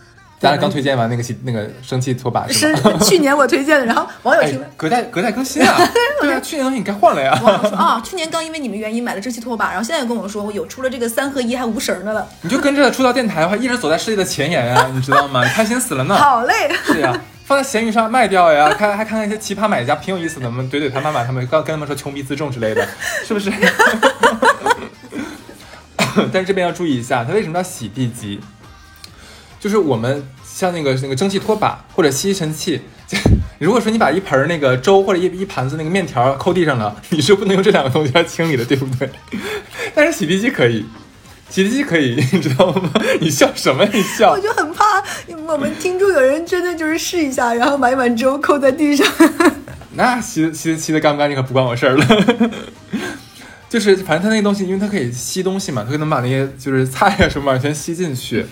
[0.43, 2.99] 咱俩刚推荐完那个洗那个蒸汽拖把是是吗？
[3.01, 5.79] 去年我推荐的，然后网友 哎听了。，隔代隔代更新啊！
[6.21, 7.39] 对啊，去年东西你该换了呀。
[7.45, 15.45] 网友说啊，去年刚因为你们原因买了蒸汽拖把，然后现在又跟我说我有出了这个三合一还无绳的了，你就跟着出道电台的话，一直走在世界的前沿啊、 你知道吗？
[15.55, 16.17] 开心死了呢。
[16.17, 16.53] 好嘞。
[16.85, 20.47] 是呀，放在闲鱼上卖掉呀，看还看看一些奇葩买家，挺有意思的。
[20.47, 22.85] 我们怼怼他妈妈他们，刚跟他们说穷逼自重之类的，
[23.25, 23.53] 是不是？
[26.33, 28.41] 但是这边要注意一下，它为什么叫洗地机？
[29.63, 32.81] 就是我们像那个那个蒸汽拖把或者吸尘器，
[33.61, 39.09] 如果说你把一盆儿那个粥或者一一盘子那个面条扣地上了，你是不能用这两个东西来清理的，对不对？
[39.95, 40.85] 但是洗地机可以，
[41.49, 42.91] 洗地机可以，你知道吗？
[43.23, 43.87] 你笑什么？
[43.95, 44.41] 你笑我？
[44.41, 44.85] 就很怕
[45.47, 49.07] 我们听众有人真的就是试一下，然后买一碗粥扣在地上。
[49.95, 52.51] 那吸吸吸的干不干净可不关我事儿了。
[53.69, 58.45] 就是反正它那个东西，因为它可以吸东西嘛，它可能把那些就是菜啊什么玩意儿全吸进去。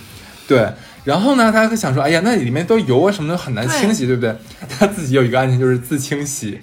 [0.47, 0.67] 对，
[1.05, 4.37] 然后呢，他会想说，哎呀，那里面都油啊什么的，很难清洗，对不对？
[4.79, 6.61] 他自己有一个案件就是自清洗。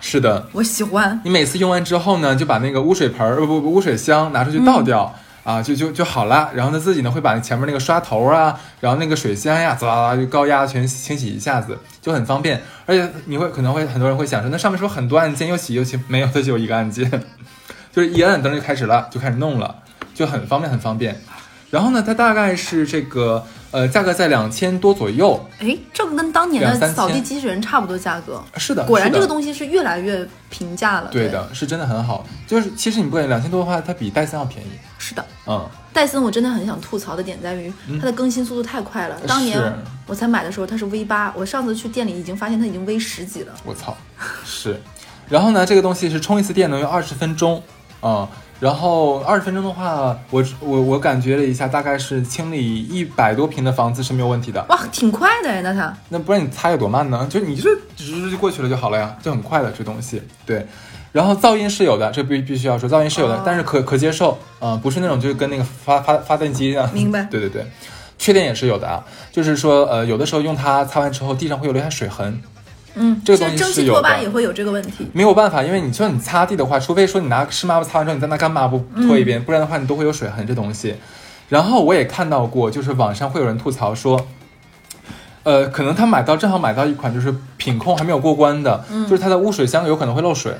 [0.00, 1.20] 是的，我喜欢。
[1.24, 5.14] 你每次用完之后呢，就把那个污水盆儿，呃不不污水箱拿出去倒掉。
[5.44, 6.50] 啊，就就就好了。
[6.54, 12.60] 然后他自己呢，会把前面那个刷头啊，然后那个水箱呀，啦啦就高压全清洗一下子，就很方便。
[12.84, 15.98] 而且你会可能会很多人会想说，那上面是不是很多按键，又洗又清？
[16.06, 17.10] 没有，它就有一个按键，
[17.90, 19.74] 就是一按灯就开始了，就开始弄了，
[20.14, 21.18] 就很方便，很方便。
[21.70, 25.38] 然后呢，它大概是这个呃价格在两千多左右。
[25.58, 28.42] 哎，这个跟当年的扫地机器人差不多价格。
[28.56, 31.10] 是的，果然这个东西是越来越平价了。
[31.10, 32.26] 对的，是真的很好。
[32.46, 34.70] 就是其实你不管两千多的话，它比戴森要便宜。
[34.98, 39.20] 是的，嗯，戴森我真的很想吐槽的点在于它的更新速度太快了。
[39.26, 39.60] 当年
[40.06, 43.52] 我才买的时候它是 V 八，我上次去店里已经发现它已经 V 十几了。
[43.64, 43.94] 我操，
[44.42, 44.80] 是。
[45.28, 47.62] 然后呢，这个东西是充一次电能用二十分钟，
[48.00, 48.26] 嗯。
[48.60, 54.64] 然后二十分钟的话，我我我感觉了一下，大概是清理一百多平的房子是没有问题的。
[54.68, 57.26] 哇，挺快的呀，那它那不然你擦有多慢呢？
[57.30, 60.20] 就你这直就过去了就好了呀，就很快的这东西。
[60.44, 60.66] 对，
[61.12, 66.90] 然后噪音是有的，这必必须要说噪音是有的，但是可可接受，嗯，不是那种就是跟那个发发发电机一样。
[66.92, 67.22] 明白。
[67.30, 67.64] 对对对，
[68.18, 72.42] 缺点也是有的啊，就是说呃，有的时候用它擦完之后，地上会有留下水痕。
[72.98, 75.08] 嗯，这个东西蒸汽拖把也会有这个问题。
[75.12, 80.96] 没有办法，因为你说你擦地的话，除非说你拿湿抹布擦完之后，你再拿干抹布拖一遍，不然的话你都会有水痕这东西。
[81.48, 84.26] 然后我也看到过，就是网上会有人吐槽说，
[85.44, 90.52] 呃，可能他买到正好买到一款就是品控还没有过关的，就是它的污水箱有可能会漏水。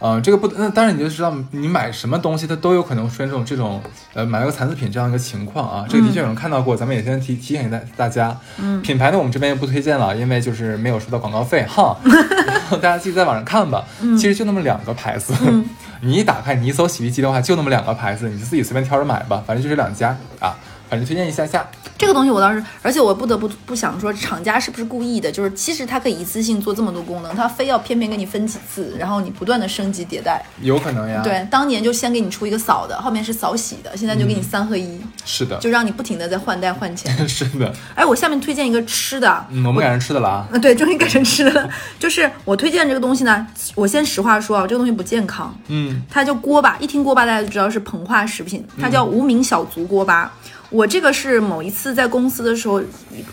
[0.00, 3.80] 嗯，这个不，那当然你就知道，你买什么东西它都有可能出现这种这种，
[4.14, 5.84] 呃，买了个残次品这样一个情况啊。
[5.88, 8.36] 这个的确有人看到过，咱们也先提提醒大大家。
[8.58, 11.96] 嗯，品牌呢我们这边也不推荐了，因为就是没有收到广告费哈。
[12.72, 13.84] 大家自己在网上看吧。
[14.00, 15.34] 嗯，其实就那么两个牌子，
[16.00, 20.56] 你一打开你一搜洗衣机的话，就那么两个牌子，你就自己随便挑着买吧，反正就这两家啊。
[20.90, 21.64] 反正推荐一下下
[21.96, 25.30] 这个东西，我倒是，而且我不得不不想说，厂家是不是故意的？
[25.30, 31.20] 就是其实它可以一次性做这么多功能，它非要偏偏给你分几次，然后你不断的升级迭代，有可能呀。
[31.22, 35.00] 对，当年就先给你出一个扫的，后面是扫洗的，现在就给你三合一。
[35.24, 37.16] 是的，就让你不停的在换代换钱。
[37.28, 37.72] 是的。
[37.94, 40.48] 哎，我下面推荐一个吃的，嗯，我们改成吃的了啊。
[40.52, 41.70] 啊，对，终于改成吃的了。
[42.00, 45.56] 就是我推荐这个东西呢，我先实话说啊，这个东西不健康。
[45.68, 46.02] 嗯。
[46.10, 50.32] 它叫锅巴，一听锅巴大家就知道是膨化食品，它叫无名小卒锅巴。
[50.70, 52.80] 我这个是某一次在公司的时候，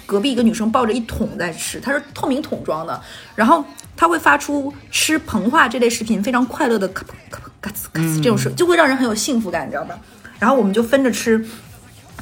[0.06, 3.00] 隔壁一个女生抱着一桶在吃，它是透明桶装的，
[3.36, 3.63] 然后
[3.95, 9.97] 它会发出吃膨化这类食品非常快乐的咔咔咔呲咔呲这种声，就会让人很有幸福感，你知道吧？
[10.39, 11.45] 然后我们就分着吃。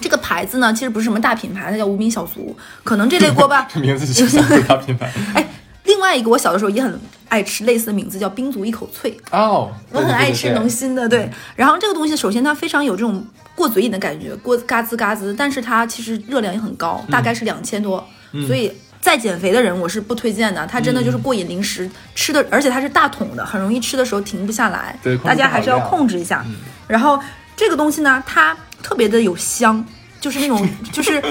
[0.02, 5.10] 这个牌子呢，其实不是什么大品牌，它叫无名小卒，可能这类锅巴 名字就像大品牌。
[5.34, 5.48] 哎，
[5.86, 11.30] 另外一个我小的时候也很爱吃类似的名字叫冰足一口脆哦，我很爱吃浓心的，对。
[11.56, 13.26] 然后这个东西首先它非常有这种。
[13.56, 18.06] 过嘴瘾的感觉，过嘎吱嘎吱，但是它其实热量也很高，大概是两千多，
[18.46, 18.70] 所以
[19.00, 20.68] 在减肥的人我是不推荐的。
[20.68, 25.00] 它真的就是过瘾零食，吃的而且它是大桶的，很容易吃的时候停不下来。
[25.02, 26.46] 对，大家还是要控制一下。
[26.86, 27.18] 然后
[27.56, 29.86] 这个东西呢，它特别的有香，
[30.26, 31.22] 就是那种 就是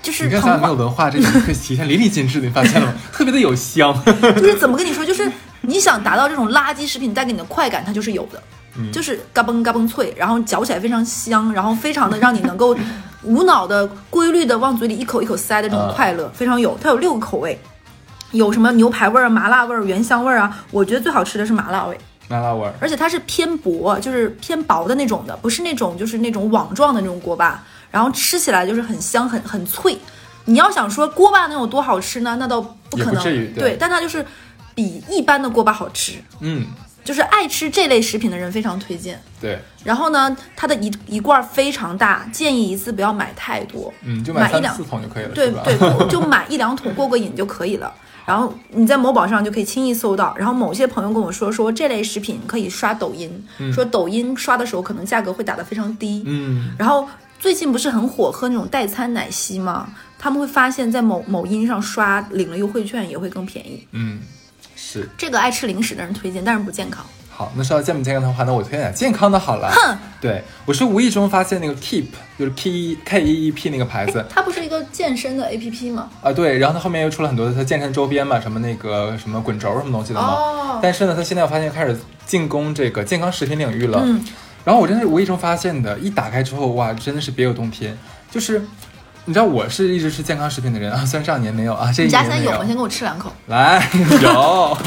[0.00, 0.28] 就是。
[0.28, 2.94] 你看咱没有文化，这可以体现淋漓尽致，你发现了吗？
[3.12, 3.92] 特别的有香。
[4.38, 5.28] 就是怎么跟你说，就是
[5.62, 8.40] 你想达到这种垃圾食品带给你的快感，它就是有的。
[8.92, 12.76] 就是嘎嘣嘎嘣脆，然后嚼起来非常香，然后非常的让你能够
[13.22, 16.78] 无脑的、规律的往嘴里一口一口塞的这种快乐，非常有。
[16.80, 17.58] 它有六个口味，
[18.32, 20.58] 有什么牛排味儿、麻辣味儿、原香味儿啊？
[20.70, 27.64] 我觉得最好吃的是麻辣味，麻辣味儿，而且它是偏薄，就是偏薄的那种的，不是那种就是那种网状的那种锅巴，
[27.96, 29.98] 然后吃起来就是很香、很很脆。
[30.44, 32.36] 你要想说锅巴能有多好吃呢？
[32.38, 33.22] 那倒不可能，
[33.54, 34.24] 对，但它就是
[34.74, 36.22] 比一般的锅巴好吃。
[36.40, 36.66] 嗯。
[37.06, 39.16] 就是爱吃这类食品的人非常推荐。
[39.40, 47.94] 对，然后呢，它的一一罐非常大，建议一次不要买太多，嗯，就买一两桶就可以了，对对，就买一两桶过过瘾就可以了。
[48.26, 50.34] 然后你在某宝上就可以轻易搜到。
[50.36, 53.30] 然后某些朋友跟我说，说这类食品可以刷抖音，
[53.72, 56.24] 说抖音刷的时候可能价格会打得非常低。
[56.26, 57.06] 嗯，然后
[57.38, 59.88] 最近不是很火喝那种代餐奶昔吗？
[60.18, 63.86] 他们会发现，在某某音上刷领了优惠券也会更便宜。
[63.92, 64.20] 嗯。
[64.78, 67.04] 是这个爱吃零食的人推荐，但是不健康。
[67.30, 69.70] 好，那说到健不健康的话，那我推荐点健康的好了。
[69.72, 72.04] 哼，对我是无意中发现那个 Keep，
[72.38, 76.10] 就是 K K E E P 那个牌子，它不是一个健身的 A P P 吗？
[76.22, 80.28] 啊，对，然后它后面又出了很多的它健身周边嘛，什么那个什么滚轴什么东西的嘛。
[80.28, 80.80] 哦。
[80.82, 84.02] 但是呢，它现在我发现开始进攻这个健康食品领域了。
[84.04, 84.22] 嗯。
[84.66, 87.96] 然后我真的是无意中发现的，一打开之后，哇，真的是别有洞天，
[88.30, 88.62] 就是。
[89.28, 92.64] 你知道我是一直吃健康食品的人啊， 虽然这两年没有啊，这一你家现在有吗？
[92.64, 93.32] 先给我吃两口。
[93.48, 93.84] 来
[94.22, 94.78] 有，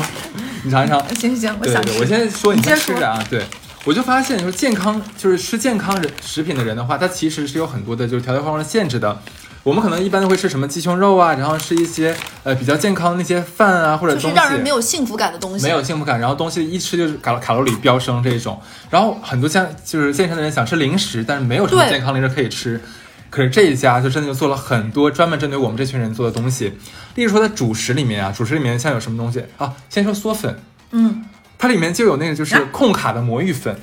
[0.63, 0.97] 你尝一尝。
[1.13, 1.99] 行行行，我对对，想吃。
[1.99, 3.21] 我先说你先吃着啊。
[3.29, 3.43] 对，
[3.83, 9.21] 我就发现就是健康，就是吃健康人食品的人的话，他其实是有很多的就是条条框框的限制的。
[9.63, 15.63] 我们可能一般都会吃什么鸡胸肉啊，然后吃一些呃比较健康的那些饭啊或者就东西，是让人没有幸福感的东西。
[15.65, 22.81] 没有幸福感，然后东西一吃就是卡卡路里飙升这种，然后很多健就是健身的人想吃零食，但是没有什么健康零食可以吃。
[23.29, 26.73] 可是这一家就真的就做了很多专门针对我们这群人做的东西，
[27.13, 29.43] 例如说在主食里面啊，主食里面像有什么东西？
[29.57, 29.71] 啊？
[29.87, 30.57] 先说嗦粉，
[30.89, 31.25] 嗯，
[31.57, 33.79] 它里面就有那个就是控卡的魔芋粉，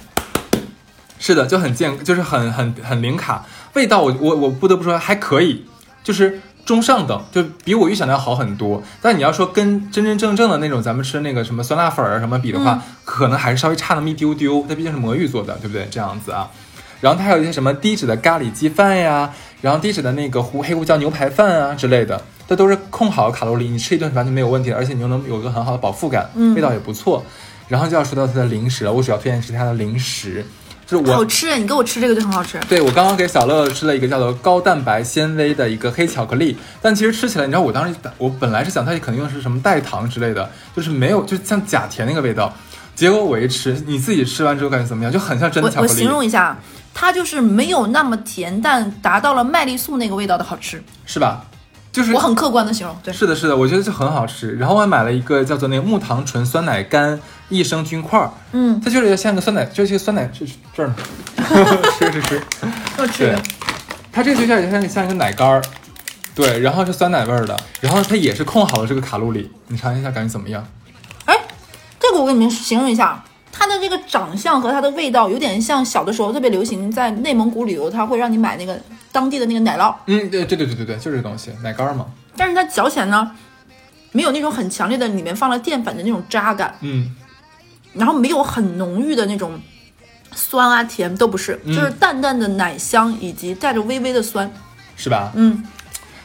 [1.21, 5.65] 是的，就很健，就是很很很零卡，味道我我我不得不说还可以，
[6.03, 8.83] 就是中上等，就比我预想的要好很多。
[9.03, 14.65] 但你要说跟真真正正的那种咱们吃那个什么酸辣粉儿什么比的话，嗯可能还是稍微差那么一丢丢。
[14.69, 15.87] 它毕竟是魔芋做的，对不对？
[15.91, 16.51] 这样子啊。
[17.01, 27.23] 然后它还有一些什么低脂的咖喱鸡饭呀，然后低脂的那个胡黑胡椒牛排饭啊之类的，这都是控好卡路里，你吃一顿完全没有问题的，而且你又能有一个很好的饱腹感，嗯味道也不错。
[27.69, 30.45] 然后就要说到它的零食了，我主要推荐是它的零食，
[30.87, 32.61] 就是我好吃，你给我吃这个就很好吃。
[32.69, 42.53] 对我刚刚给小乐吃了一个叫做高蛋白纤维的一个黑巧克力，但其实吃起来，你知道我当时我本来是想它肯定是什么代糖之类的，就是没有，就像假甜那个味道。
[42.95, 45.13] 结果我一吃，你自己吃完之后感觉怎么样？
[45.13, 46.57] 就很像真的巧克力我我形，容一下，
[46.95, 50.83] 它就是没有那么甜，但达到了麦丽素那个味道的好吃。
[51.05, 51.45] 是吧？
[51.97, 53.11] 就是我很客观的形容，对。
[53.11, 54.55] 是的，是的，我觉得就很好吃。
[54.57, 60.95] 然后我还买了一个叫做那个木糖醇酸奶干益生菌块儿，嗯，它就是像个酸奶，就是酸奶，这这儿呢，
[61.99, 62.39] 吃 吃吃。
[62.61, 63.43] 对我吃的。，
[64.13, 65.63] 它这个就像像像一个奶干儿，
[66.35, 70.63] 对，然后是酸奶味儿的，然后它也是控好了这个卡路里，你尝一下感觉怎么样？
[71.25, 71.35] 哎，
[71.99, 73.25] 这个我给你们形容一下，
[73.59, 78.79] 它的这个长相和它的味道有点像小的时候特别流行在内蒙古旅游，它会让你买那个
[79.11, 83.31] 当地的那个奶酪，嗯，对对对对对对，就是这个东西，奶干儿嘛，但是它嚼起来呢，
[84.13, 87.17] 没有那种很强烈的里面放了淀粉的那种渣感，嗯，
[87.95, 89.59] 然后没有很浓郁的那种
[90.35, 94.53] 酸啊甜都不是，就是淡淡的奶香以及带着微微的酸，
[94.97, 95.33] 是吧？
[95.35, 95.65] 嗯，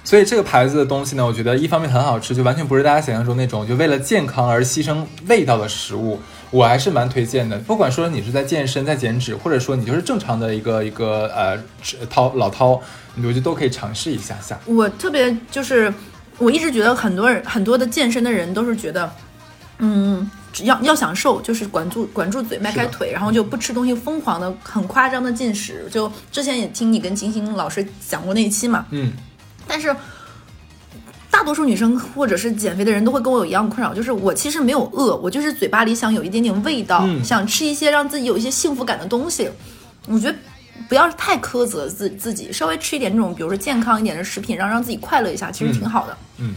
[0.03, 6.19] 所以这个牌子的东西呢，我觉得一方面很好吃，就完全不是大家想象中那种就为了健康而牺牲味道的食物，
[6.51, 7.57] 我还是蛮推荐的。
[7.59, 12.79] 不管说你是在健身、在减脂，或者说你就是正常的一个一个呃吃涛老涛，
[13.15, 14.59] 我觉得都可以尝试一下下。
[14.65, 15.91] 我特别就是，
[16.37, 19.11] 我一直觉得很多人很多的健身的人都是觉得，
[19.79, 25.87] 嗯，只要要想瘦，就是管住管住嘴，迈开腿，然后就不吃东西，疯狂的很夸张的进食。
[25.89, 29.13] 就之前也听你跟金星老师讲过那一期嘛，嗯，
[29.65, 29.95] 但是。
[31.41, 39.49] 大多数女生或者是减肥的人都会跟我有一样的困扰，就是我其实没有饿，我就是嘴巴里想有一点点味道，嗯想吃一些让自己有一些幸福感的东西。
[40.06, 40.38] 我觉得
[40.88, 46.15] 不要太苛责自自己，稍微吃一点这种，比如说健康一点的食品，让让自己快乐一下，其实挺好的。
[46.38, 46.54] 嗯，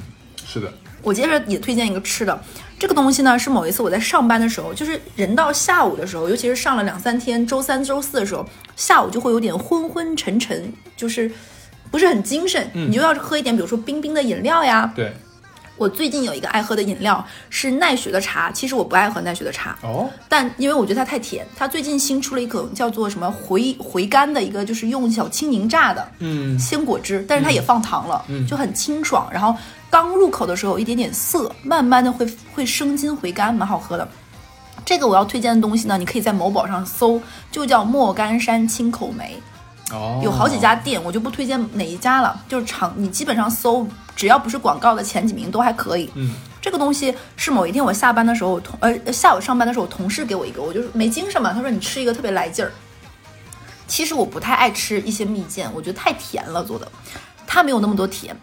[0.46, 0.70] 是的，
[1.00, 2.38] 我接着也推荐一个吃的，
[2.78, 11.30] 这个东西呢是某一次我在上班的时候，就是人到下午的时候，尤其是上了两三天，周三、周四的时候，下午就会有点昏昏沉沉，就是
[11.94, 12.68] 不是很精神。
[12.74, 14.92] 嗯你就要喝一点，比如说冰冰的饮料呀。
[14.96, 15.14] 对，
[15.76, 29.28] 我最近有一个爱喝的饮料是奈雪的茶，其实我不爱喝奈雪的茶，哦，但因为我觉得它太甜，它最近新出了一口叫做什么回回甘的一个，就是用小青柠榨的，嗯鲜果汁，但是它也放糖了，嗯就很清爽。
[29.32, 29.54] 然后
[29.88, 34.08] 刚入口的时候有一点点涩，慢慢的会会生津回甘，蛮好喝的。
[34.84, 39.40] 这个我要推荐的东西呢，你可以在某宝上搜，就叫莫干山青口梅，
[39.94, 46.10] 哦，有好几家店，我就不推荐哪一家了，就是常你基本上搜，只要不是广告的前几名都还可以。
[46.14, 52.72] 嗯，这个东西是某一天我下班的时候，我同呃下午上班的时候，我同事给我一个，我就是没精神嘛，他说你吃一个特别来劲儿。
[53.86, 56.90] 其实我不太爱吃一些蜜饯，我觉得太甜了做的，
[57.46, 58.34] 它没有那么多甜。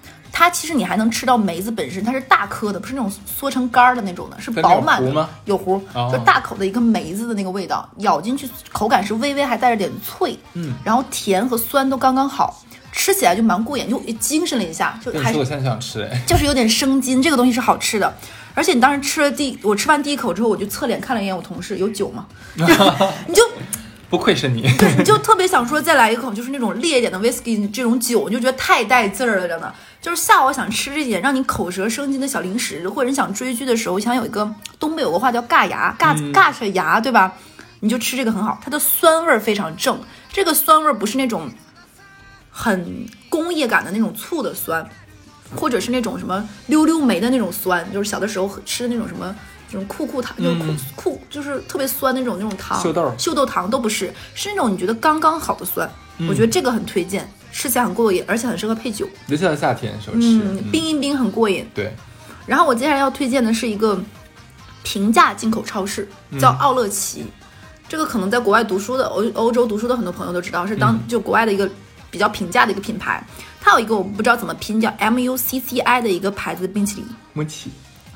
[0.42, 12.60] 它其实你还能吃到梅子本身，它是大颗的，不是那种缩成干儿的那种的，是饱满的，吗有核，哦就大口的一个梅子的那个味道，咬进去口感是微微还带着点脆，嗯，然后甜和酸都刚刚好，
[12.92, 18.12] 吃起来就蛮过瘾，就精神了一下，就还是我现在想吃，哎，就是有点生津，这个东西是好吃的。
[18.56, 22.26] 而且你当时吃了第，我吃完第一口之后，我就侧脸看了一眼我同事，有酒吗？
[22.58, 23.44] 你就
[24.10, 29.72] 不愧是你，对，你就特别想说再来一口，就是那种烈一点的 whisky 这种酒，你就觉得太带劲儿了，真的。
[30.02, 37.34] 就是下午想吃这点让你口舌生津的小零食，或者你想追剧的时候，想有一个东北有个话叫尬牙，尬尬着牙，对吧？
[37.82, 40.00] 你就吃这个很好，它的酸味儿非常正，
[40.32, 41.50] 这个酸味儿不是那种
[42.50, 44.88] 很工业感的那种醋的酸，
[45.56, 49.36] 或者是那种什么溜溜梅的那种酸，就是小的时候吃的那种什么。
[49.74, 55.90] 那种酷酷糖，就是酷、嗯酷，就是特别酸那种那种糖，秀豆秀豆糖都不是，是那种你觉得刚刚好的酸。
[56.18, 57.26] 嗯我觉得这个很推荐。
[57.52, 59.08] 吃起来很过瘾，而且很适合配酒。
[59.28, 61.68] 尤其到夏天的时候吃，嗯，冰一冰很过瘾。
[61.74, 61.94] 对，
[62.46, 64.00] 然后我接下来要推荐的是一个
[64.84, 66.08] 平价进口超市，
[66.40, 67.26] 叫奥乐奇。
[67.90, 71.70] 这个可能在国外读书的欧欧洲读书的很多朋友都知道，是当、就国外的一个
[72.10, 73.22] 比较平价的一个品牌。
[73.60, 77.70] 它有一个我不知道怎么拼，叫 M U C C I 的一个牌子的冰淇淋，木奇，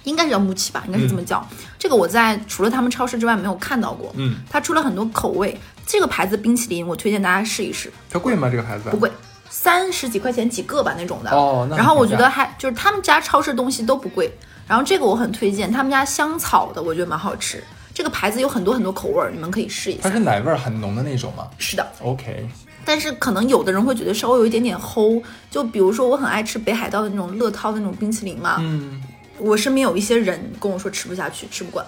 [0.05, 1.45] 应该是叫木奇吧，应该是这么叫。
[1.77, 4.11] 这个我在除了他们超市之外没有看到过。
[4.15, 8.49] 嗯，它出了很多口味，这个牌子冰淇淋我推荐大家试一试，它贵吗？
[8.49, 9.11] 这个牌子不贵。
[9.47, 14.29] 三十几块钱几个吧那种的哦那然后我觉得还就是他们家超市东西都不贵，
[14.67, 17.63] 然后这个我很推荐，他们家香草的我觉得蛮好吃。
[17.93, 20.01] 这个牌子有很多很多口味儿，你们可以试一下。
[20.03, 22.45] 它是奶味儿很浓的那种吗是的，？OK，
[22.83, 29.01] 但是可能有的人会觉得稍微有一点点齁，就比如说我很爱吃北海道的那种乐涛的那种冰淇淋嘛，嗯，
[29.37, 31.85] 我身边有一些人跟我说吃不下去，吃不惯，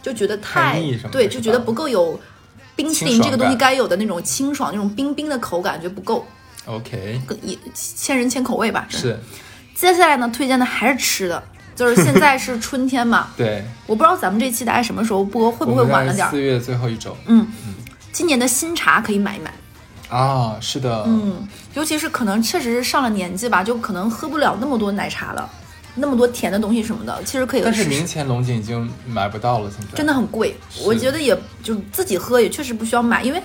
[0.00, 0.80] 就觉得太
[1.10, 2.20] 对，就觉得不够有
[2.74, 6.26] 冰淇淋这个东西该有的那种清爽、那种冰冰的口感，觉不够
[6.66, 8.86] ，OK，更也千人千口味吧。
[8.88, 9.18] 是。
[9.74, 11.42] 接下来呢，推荐的还是吃的，
[11.74, 16.30] 就是现在是春天嘛， 对，我不知道咱们这期大概什么时候播，会不会晚了点儿？
[16.30, 17.46] 四月最后一周嗯，
[18.12, 19.52] 今年的新茶可以买一买。
[20.08, 25.50] 啊，是的，嗯，尤其是可能确实是上了年纪吧，就可能喝不了那么多奶茶了，
[25.94, 33.42] 那么多甜的东西什么的，其实可以但是明前龙井已经买不到了，现在真的很贵，我觉得也就自己喝也确实不需要买，因为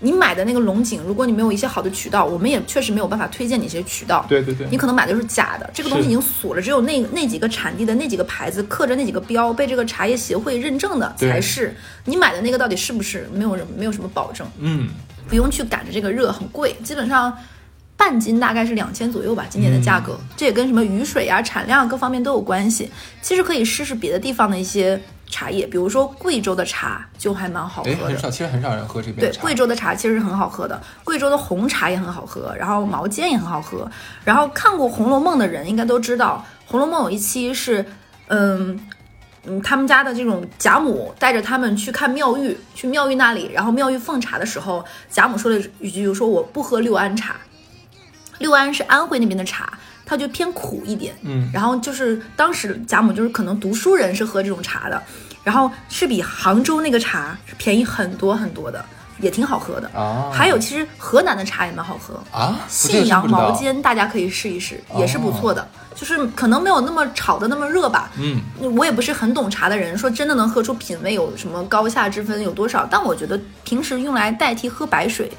[0.00, 4.24] 你买的那个龙井，如果你没有一些好的渠道，我们也确实没有办法推荐你一些渠道。
[4.28, 11.76] 对对对你可能买的就是假的，这个东西是已经锁了，只有那那几个产地的那几个牌子刻着那几个标，被这个茶叶协会认证的对才是。
[12.06, 14.88] 你买的那个到底是不是，没有人没有什么保证，嗯，
[15.28, 17.36] 不用去赶着这个热，很贵，基本上。
[18.02, 22.90] 半斤大概是两千左右吧，今年的价格，嗯这也跟什么雨水啊、产量各方面都有关系。
[23.20, 25.00] 其实可以试试别的地方的一些
[25.30, 28.06] 茶叶，比如说贵州的茶就还蛮好喝哎，的。
[28.06, 33.88] 很少，其实很少人喝这边对贵州的茶其实是很好喝的，贵州的红茶也很好喝，然后毛尖也很好喝。
[34.24, 37.86] 然后看过《红楼梦》的人应该都知道，《红楼梦》有一期是，
[38.26, 38.80] 嗯
[39.44, 47.36] 嗯，他们家的这种贾母带着他们去看妙玉，去妙玉那里，然后妙玉奉茶的时候，贾母说了一句，说我不喝六安茶，
[48.42, 49.72] 六安是安徽那边的茶，
[50.04, 51.14] 它就偏苦一点。
[51.22, 55.02] 嗯，然后就是当时贾母就是可能读书人是喝这种茶的，
[55.42, 58.84] 然后是比杭州那个茶是便宜很多很多的，
[59.20, 59.88] 也挺好喝的。
[59.94, 65.66] 啊，还有其实河南的茶也蛮好喝，啊，信阳毛，尖大家可以试一试，也是不错的。
[65.94, 68.10] 就是可能没有那么炒的那么热吧。
[68.18, 68.40] 嗯，
[68.76, 72.88] 我也不是很懂茶的人，说真的能喝出品味有什么高下之分有多少？
[72.90, 75.30] 但我觉得平时用来代替喝白水，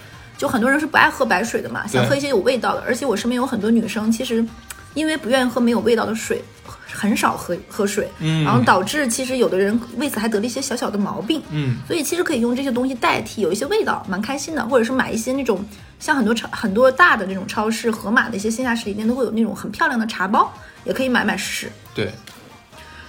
[0.43, 2.83] 就很多人是不爱喝白水的嘛，想喝一些有味道的。
[2.85, 4.45] 而且我身边有很多女生，其实
[4.93, 6.43] 因为不愿意喝没有味道的水，
[6.91, 11.41] 很少喝喝水，嗯然后导致其实有的人为此还得了一些小小的毛病。
[11.49, 14.67] 嗯，所以其实可以用这些东西代替，有一些味道，蛮开心的。
[14.67, 15.63] 或者是买一些那种
[15.97, 21.71] 像很多超很多大的那种超市、盒马的一些线下实体店都会有那种很漂亮的茶包，也可以买买试试。
[21.95, 22.11] 对，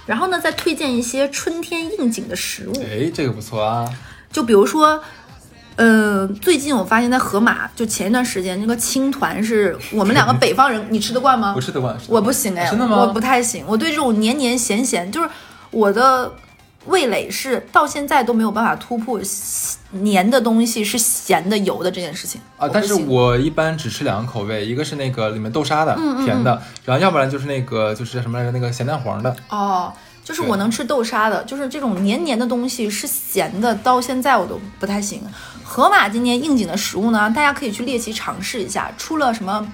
[0.06, 3.90] 然后呢，再推荐一些春天应景的食物，哎，这个不错啊，
[4.30, 5.02] 就比如说。
[5.76, 11.52] 呃，最近我发现，在河马，就前一段时间，那个青团是我们两个北方人，你吃得惯吗？
[11.56, 12.98] 我吃得惯，我不行哎，真的吗？
[12.98, 15.28] 我不太行，我对这种黏黏咸咸，就是
[15.70, 16.32] 我的
[16.86, 19.20] 味蕾是到现在都没有办法突破
[19.90, 22.40] 黏的东西是咸的、油的这件事情。
[22.56, 29.34] 啊，但是我一般只吃两个口味，一个是那个里面豆沙的，嗯甜的，然后要不然就是那个就是什么来着，那个咸蛋黄的。
[29.48, 29.92] 哦，
[30.24, 35.22] 就是我能吃豆沙的，就是这种黏黏的东西是咸的，到现在我都不太行。
[35.62, 39.66] 盒马今年应景的食物呢，大家可以去猎奇尝试一下，出了什么，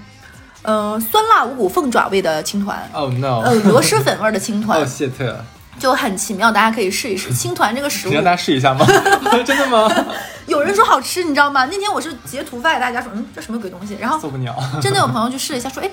[0.63, 2.89] 呃，酸辣五谷凤爪味的青团。
[2.91, 3.41] Oh no！
[3.43, 5.43] 呃，螺蛳粉味儿的青团 哦，谢特，
[5.79, 7.33] 就很奇妙，大家可以试一试。
[7.33, 8.85] 青团这个食物你让大家试一下吗？
[9.45, 9.89] 真的吗？
[10.47, 11.65] 有人说好吃，你知道吗？
[11.71, 13.95] 那天我是截图发给大家说，嗯，这什么鬼东西？
[13.99, 14.53] 然后受不了。
[14.81, 15.89] 真的有朋友去试了一下，说，哎，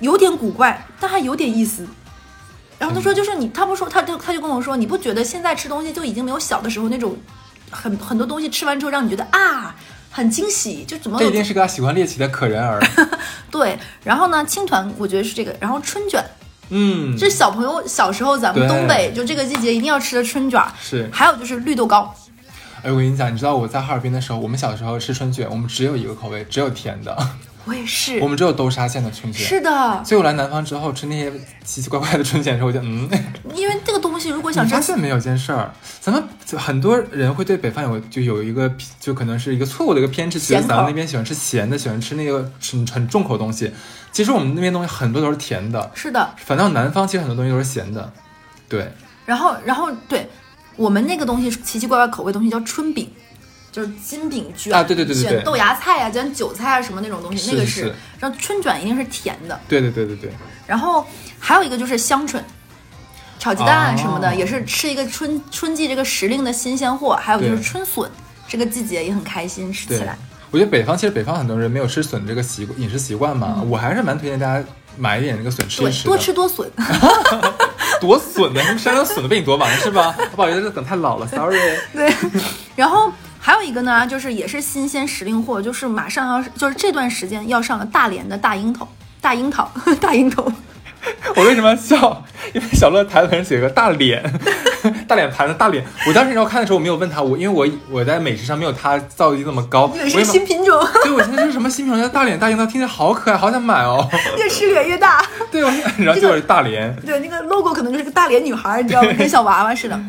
[0.00, 1.86] 有点古怪，但还有点意思。
[2.78, 7.16] 然后他说，就是你，他不说，他就他就跟我说，你不觉得现在吃东西就已经没有小的时候那种
[7.70, 9.74] 很很多东西吃完之后让你觉得啊
[10.10, 12.80] 很惊喜，就怎么有这一定是个喜欢猎奇的可人儿。
[13.50, 13.78] 对。
[14.02, 16.24] 然后呢，青团我觉得是这个，然后春卷，
[16.70, 21.08] 嗯，这是小朋友小时候咱们东北就这个季节一定要吃的春卷，是。
[21.12, 22.14] 还有就是绿豆糕。
[22.82, 27.16] 哎，我跟你讲，你知道我在哈尔滨的时候，我们小时候吃春卷，我们只有一个口味，只有甜的，
[27.66, 29.46] 我也是我，们只有豆沙馅的春卷。
[29.46, 31.32] 是的，所以我来南方之后吃那些
[31.64, 33.08] 奇奇怪怪的春卷的时候，我就嗯，
[33.54, 43.72] 因为这个东西如果想吃发现没有件事儿，咱们就很多人会对北方有就有一个就可能是一个错误的一个偏执，觉得咱们那边喜欢吃咸的，喜欢吃那个很很重口东西。
[44.12, 48.12] 其实我们那边东西很多都是甜的，是的，反倒南方其实很多东西都是咸的。
[48.68, 48.92] 对，
[49.24, 50.28] 然后然后对
[50.76, 53.10] 我们那个东西奇奇怪怪口味的东西叫春饼。
[53.74, 60.30] 就是金饼卷啊对对对对对卷豆芽菜啊，卷韭菜啊什么那种东西，那个是是然后春卷一定是甜的，对对对对对，
[60.64, 61.04] 然后
[61.40, 62.42] 还有一个就是香椿。
[63.36, 68.08] 炒鸡蛋什么的、哦也是吃一个春春季这个时令的新鲜货，还有就是春笋，
[68.48, 70.16] 这个季节也很开心吃起来。，
[70.50, 74.64] 我觉得北方其实北方很多人没有吃笋这个习饮食习惯嘛，我还是蛮推荐大家
[74.96, 76.08] 买一点那个笋吃一吃的。
[76.08, 76.70] 多吃多笋。
[78.00, 78.62] 多笋呢？
[78.78, 80.14] 山上笋都被你夺完了是吧？
[80.34, 81.58] 不好意思，这梗太老了，sorry。
[81.92, 82.14] 对，
[82.76, 83.12] 然后
[83.46, 88.88] 还有一个呢，就是也是新鲜时令货，就是马上要就是这段时间要上了大连的大樱桃，
[89.20, 89.70] 大樱桃，
[90.00, 90.50] 大樱桃。
[91.36, 92.24] 我为什么要笑？
[92.54, 94.22] 因为小乐台本上写个大脸，
[95.06, 95.84] 大脸盘子大脸。
[96.08, 99.92] 我当时要看的时候，我没有问他，我因为我我在美食上没有他造诣那么高。
[99.94, 104.08] 也是新品种，对，我现在是什么新品种叫大脸大樱桃，听着好可爱，好想买哦。
[104.38, 105.22] 越吃脸越大。
[105.52, 106.96] 对，我然后结果是大连。
[107.04, 109.12] 对，那个 logo 可能就是个大脸女孩，你知道吗？
[109.18, 110.00] 跟小娃娃似的。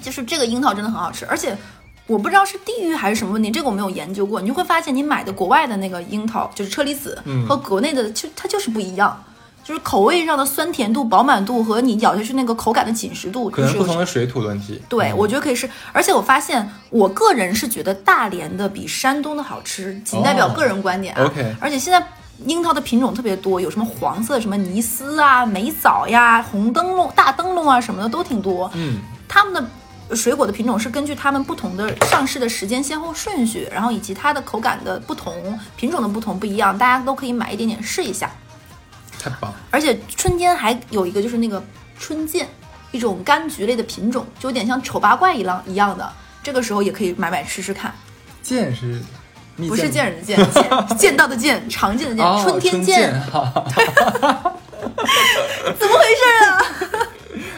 [0.00, 1.54] 就是这个樱桃真的很好吃，而且
[2.12, 4.40] 我不知道是地域还是什么问题，这个我没有研究过。
[4.40, 9.24] 你就会发现，你买的国外的那个樱桃，就是车厘子，嗯和国内的就它就是不一样。
[9.64, 14.82] 就是口味上的酸甜度、饱满度和你咬下去那个口感的紧实度，可能就是不同的水土的问题。
[14.88, 15.70] 对，嗯我觉得可以是。
[15.92, 21.24] 而且我发现，我个人是觉得大连的比山东的好吃，仅代表哦个人观点啊。
[21.24, 22.04] OK 而且现在
[22.44, 28.68] 樱桃的品种特别多，有什么黄色什么尼斯啊、美枣呀、红灯笼、大灯笼啊什么的都挺多。
[28.74, 28.98] 嗯，
[29.28, 29.64] 它们的
[30.14, 38.30] 水果的品种是根据它们不同的上市的时间先后顺序，然后以及它的口感的不同、品种的不同不一样，大家都可以买一点点试一下。
[39.18, 39.52] 太棒。
[39.70, 41.62] 而且春天还有一个就是那个
[41.98, 42.48] 春见，
[42.90, 46.12] 一种柑橘类的品种，就有点像丑八怪一样一样的。
[46.42, 47.94] 这个时候也可以买买吃吃看，
[48.42, 49.00] 见是
[49.56, 53.52] 蜜不是见人的见，见见到的见，常见的见，哦，春天春见，哈
[55.78, 56.58] 怎么回事啊？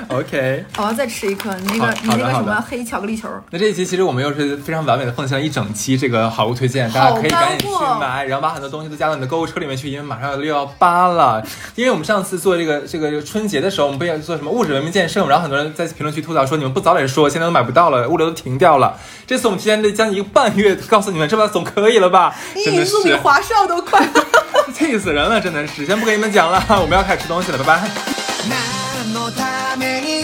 [0.09, 0.65] OK。
[0.79, 11.45] 我要再吃一颗，你那个你那个什么黑巧克力球，那这一期其实我们又是非常完美的奉献了一整期这个好物推荐，大家可以赶紧去买，然后把很多东西都加到你的购物车里面去，因为马上要六幺八了。
[11.75, 18.99] 因为我们上次做这个这个春节的时候，我们不要做什么物质文明建设，然后很多人在评论区吐槽说你们不早点说，现在都买不到了，物流都停掉了。
[19.27, 22.35] 这次我们提前这将近一个半月告诉你们，这把总可以了吧？
[22.65, 24.07] 真的是比华少都快。
[24.75, 25.87] 气死人了，真的是。
[25.87, 28.74] 先不跟你们讲了，我们要开始吃东西了，拜拜。
[29.25, 30.24] のために